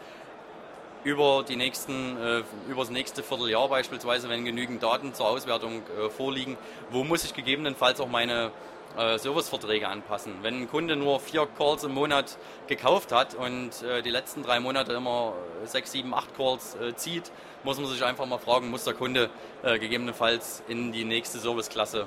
über, 1.03 1.45
die 1.47 1.57
nächsten, 1.57 2.17
äh, 2.17 2.43
über 2.69 2.81
das 2.81 2.91
nächste 2.91 3.23
Vierteljahr 3.23 3.69
beispielsweise, 3.69 4.29
wenn 4.29 4.45
genügend 4.45 4.83
Daten 4.83 5.13
zur 5.13 5.29
Auswertung 5.29 5.83
vorliegen, 6.17 6.57
wo 6.91 7.05
muss 7.05 7.25
ich 7.25 7.35
gegebenenfalls 7.35 8.01
auch 8.01 8.09
meine 8.09 8.51
äh, 8.97 9.19
Serviceverträge 9.19 9.89
anpassen. 9.89 10.35
Wenn 10.43 10.63
ein 10.63 10.71
Kunde 10.71 10.97
nur 10.97 11.21
vier 11.21 11.47
Calls 11.59 11.85
im 11.85 11.95
Monat 11.95 12.39
gekauft 12.67 13.13
hat 13.13 13.35
und 13.35 13.83
äh, 13.83 14.03
die 14.03 14.11
letzten 14.11 14.43
drei 14.43 14.61
Monate 14.61 14.93
immer 14.93 15.35
sechs, 15.65 15.93
sieben, 15.93 16.15
acht 16.15 16.37
Calls 16.37 16.77
äh, 16.77 16.95
zieht, 16.95 17.33
muss 17.63 17.79
man 17.79 17.89
sich 17.89 18.05
einfach 18.05 18.27
mal 18.27 18.39
fragen, 18.39 18.71
muss 18.71 18.85
der 18.85 18.95
Kunde 18.95 19.31
äh, 19.63 19.79
gegebenenfalls 19.79 20.63
in 20.69 20.93
die 20.93 21.05
nächste 21.05 21.39
Serviceklasse 21.39 22.07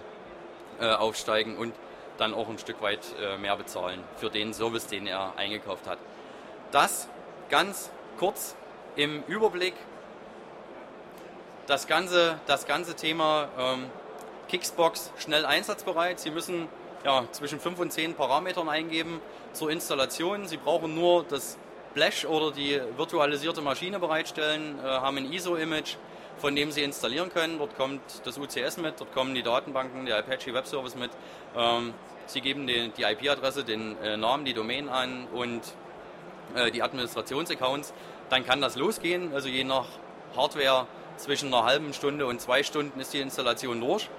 äh, 0.79 0.89
aufsteigen 0.89 1.57
und 1.57 1.73
dann 2.17 2.33
auch 2.33 2.49
ein 2.49 2.57
Stück 2.57 2.81
weit 2.81 3.01
äh, 3.21 3.37
mehr 3.37 3.55
bezahlen 3.55 4.03
für 4.15 4.29
den 4.29 4.53
Service, 4.53 4.87
den 4.87 5.07
er 5.07 5.37
eingekauft 5.37 5.87
hat. 5.87 5.99
Das 6.71 7.07
ganz 7.49 7.91
kurz 8.17 8.55
im 8.95 9.23
Überblick. 9.27 9.73
Das 11.67 11.87
ganze, 11.87 12.39
das 12.47 12.65
ganze 12.65 12.95
Thema 12.95 13.49
ähm, 13.57 13.85
Kicksbox 14.47 15.11
schnell 15.17 15.45
einsatzbereit. 15.45 16.19
Sie 16.19 16.31
müssen 16.31 16.67
ja, 17.03 17.23
zwischen 17.31 17.59
5 17.59 17.79
und 17.79 17.91
10 17.91 18.15
Parametern 18.15 18.69
eingeben 18.69 19.21
zur 19.53 19.71
Installation. 19.71 20.47
Sie 20.47 20.57
brauchen 20.57 20.95
nur 20.95 21.23
das 21.23 21.57
Flash 21.93 22.25
oder 22.25 22.51
die 22.51 22.79
virtualisierte 22.95 23.61
Maschine 23.61 23.99
bereitstellen, 23.99 24.77
äh, 24.79 24.87
haben 24.87 25.17
ein 25.17 25.31
ISO-Image, 25.31 25.95
von 26.37 26.55
dem 26.55 26.71
Sie 26.71 26.83
installieren 26.83 27.31
können. 27.31 27.57
Dort 27.57 27.75
kommt 27.75 28.01
das 28.23 28.37
UCS 28.37 28.77
mit, 28.77 28.99
dort 28.99 29.13
kommen 29.13 29.33
die 29.33 29.41
Datenbanken, 29.41 30.05
der 30.05 30.19
Apache 30.19 30.53
Web 30.53 30.67
Service 30.67 30.95
mit. 30.95 31.11
Ähm, 31.55 31.93
Sie 32.27 32.41
geben 32.41 32.67
die, 32.67 32.89
die 32.89 33.03
IP-Adresse, 33.03 33.63
den 33.63 33.97
äh, 34.03 34.17
Namen, 34.17 34.43
die 34.45 34.53
Domain 34.53 34.89
an 34.89 35.27
und 35.33 35.61
äh, 36.55 36.71
die 36.71 36.83
Administrationsaccounts. 36.83 37.93
Dann 38.29 38.45
kann 38.45 38.61
das 38.61 38.75
losgehen. 38.75 39.33
Also 39.33 39.47
je 39.47 39.63
nach 39.63 39.87
Hardware 40.35 40.87
zwischen 41.15 41.53
einer 41.53 41.63
halben 41.63 41.93
Stunde 41.93 42.25
und 42.25 42.41
zwei 42.41 42.63
Stunden 42.63 42.99
ist 42.99 43.13
die 43.13 43.21
Installation 43.21 43.79
durch. 43.79 44.09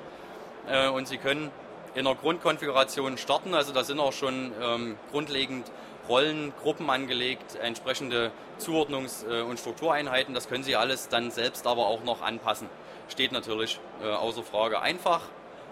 Äh, 0.67 0.89
und 0.89 1.07
Sie 1.07 1.19
können 1.19 1.51
in 1.95 2.05
der 2.05 2.15
Grundkonfiguration 2.15 3.19
starten. 3.19 3.55
Also 3.55 3.73
da 3.73 3.85
sind 3.85 4.01
auch 4.01 4.13
schon 4.13 4.53
ähm, 4.61 4.97
grundlegend 5.11 5.71
Rollen, 6.09 6.53
Gruppen 6.63 6.89
angelegt, 6.89 7.57
entsprechende 7.57 8.31
Zuordnungs- 8.59 9.29
äh, 9.29 9.43
und 9.43 9.59
Struktureinheiten. 9.59 10.35
Das 10.35 10.49
können 10.49 10.65
Sie 10.65 10.75
alles 10.75 11.09
dann 11.09 11.31
selbst 11.31 11.67
aber 11.67 11.87
auch 11.87 12.03
noch 12.03 12.23
anpassen. 12.23 12.69
Steht 13.09 13.33
natürlich 13.33 13.79
äh, 14.03 14.09
außer 14.09 14.43
Frage 14.43 14.81
einfach. 14.81 15.23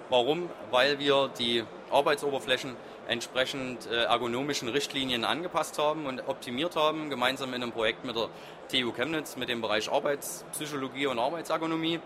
Warum? 0.08 0.50
Weil 0.70 0.98
wir 0.98 1.30
die 1.38 1.64
Arbeitsoberflächen 1.90 2.76
entsprechend 3.08 3.86
äh, 3.86 4.04
ergonomischen 4.04 4.68
Richtlinien 4.68 5.24
angepasst 5.24 5.78
haben 5.78 6.06
und 6.06 6.28
optimiert 6.28 6.76
haben, 6.76 7.08
gemeinsam 7.10 7.54
in 7.54 7.62
einem 7.62 7.72
Projekt 7.72 8.04
mit 8.04 8.16
der 8.16 8.28
TU 8.68 8.92
Chemnitz 8.92 9.36
mit 9.36 9.48
dem 9.48 9.60
Bereich 9.60 9.90
Arbeitspsychologie 9.90 11.06
und 11.06 11.18
Arbeitsergonomie 11.18 12.00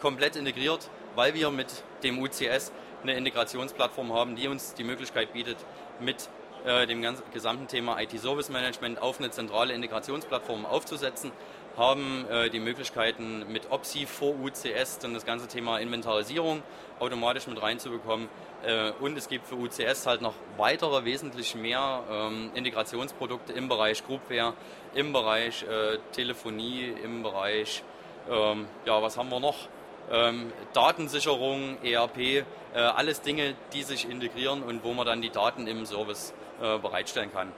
komplett 0.00 0.36
integriert, 0.36 0.90
weil 1.16 1.34
wir 1.34 1.50
mit 1.50 1.82
dem 2.04 2.20
UCS 2.20 2.72
eine 3.02 3.14
Integrationsplattform 3.14 4.12
haben, 4.12 4.36
die 4.36 4.46
uns 4.48 4.74
die 4.74 4.84
Möglichkeit 4.84 5.32
bietet, 5.32 5.56
mit 6.00 6.28
äh, 6.64 6.86
dem 6.86 7.04
gesamten 7.32 7.66
Thema 7.68 8.00
IT-Service 8.00 8.50
Management 8.50 9.00
auf 9.00 9.18
eine 9.18 9.30
zentrale 9.30 9.74
Integrationsplattform 9.74 10.66
aufzusetzen, 10.66 11.32
haben 11.76 12.26
äh, 12.30 12.48
die 12.48 12.60
Möglichkeiten 12.60 13.44
mit 13.52 13.70
OPSI 13.70 14.06
vor 14.06 14.34
UCS 14.40 14.98
dann 14.98 15.12
das 15.14 15.26
ganze 15.26 15.46
Thema 15.46 15.78
Inventarisierung 15.78 16.62
automatisch 16.98 17.46
mit 17.46 17.60
reinzubekommen. 17.60 18.28
Äh, 18.64 18.92
und 19.00 19.16
es 19.16 19.28
gibt 19.28 19.46
für 19.46 19.56
UCS 19.56 20.06
halt 20.06 20.22
noch 20.22 20.34
weitere, 20.56 21.04
wesentlich 21.04 21.54
mehr 21.54 22.02
ähm, 22.10 22.50
Integrationsprodukte 22.54 23.52
im 23.52 23.68
Bereich 23.68 24.04
Groupware, 24.06 24.54
im 24.94 25.12
Bereich 25.12 25.64
äh, 25.64 25.98
Telefonie, 26.12 26.94
im 27.04 27.22
Bereich, 27.22 27.82
ähm, 28.30 28.66
ja, 28.86 29.02
was 29.02 29.18
haben 29.18 29.28
wir 29.28 29.40
noch? 29.40 29.68
Ähm, 30.10 30.52
Datensicherung, 30.72 31.78
ERP, 31.82 32.18
äh, 32.18 32.44
alles 32.74 33.22
Dinge, 33.22 33.54
die 33.72 33.82
sich 33.82 34.08
integrieren 34.08 34.62
und 34.62 34.84
wo 34.84 34.92
man 34.92 35.06
dann 35.06 35.20
die 35.20 35.30
Daten 35.30 35.66
im 35.66 35.84
Service 35.84 36.32
äh, 36.60 36.78
bereitstellen 36.78 37.32
kann. 37.32 37.52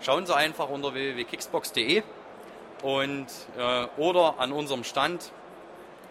Schauen 0.00 0.26
Sie 0.26 0.36
einfach 0.36 0.68
unter 0.68 0.94
www.kicksbox.de 0.94 2.02
und 2.82 3.26
äh, 3.56 3.86
oder 3.96 4.34
an 4.38 4.52
unserem 4.52 4.84
Stand 4.84 5.32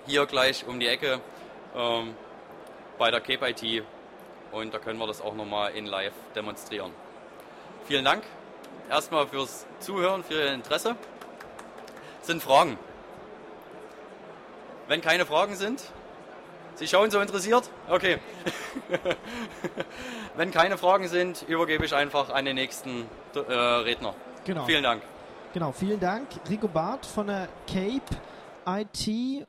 hier 0.06 0.26
gleich 0.26 0.66
um 0.68 0.80
die 0.80 0.88
Ecke 0.88 1.22
ähm, 1.76 2.16
bei 2.98 3.12
der 3.12 3.22
Cape 3.22 3.50
IT 3.50 3.84
und 4.52 4.74
da 4.74 4.80
können 4.80 5.00
wir 5.00 5.08
das 5.08 5.22
auch 5.22 5.36
nochmal 5.36 5.74
in 5.74 5.86
live 5.86 6.14
demonstrieren. 6.36 6.92
Vielen 7.86 8.04
Dank 8.04 8.24
erstmal 8.90 9.28
fürs 9.28 9.66
Zuhören, 9.80 10.24
für 10.24 10.34
Ihr 10.34 10.54
Interesse. 10.54 10.96
Sind 12.22 12.42
Fragen? 12.42 12.78
Wenn 14.88 15.02
keine 15.02 15.26
Fragen 15.26 15.56
sind, 15.56 15.82
Sie 16.76 16.88
schauen 16.88 17.10
so 17.10 17.20
interessiert? 17.20 17.70
Okay. 17.90 18.20
Wenn 20.36 20.52
keine 20.52 20.78
Fragen 20.78 21.08
sind, 21.08 21.44
übergebe 21.48 21.84
ich 21.86 21.96
einfach 21.96 22.30
an 22.30 22.46
den 22.46 22.54
nächsten 22.54 23.08
äh, 23.34 23.52
Redner. 23.52 24.14
Genau. 24.46 24.66
Vielen 24.66 24.84
Dank. 24.84 25.02
Genau, 25.54 25.72
vielen 25.72 26.00
Dank. 26.00 26.28
Rico 26.48 26.68
Barth 26.68 27.06
von 27.08 27.28
der 27.28 27.48
Cape 27.66 28.02
IT 28.68 29.46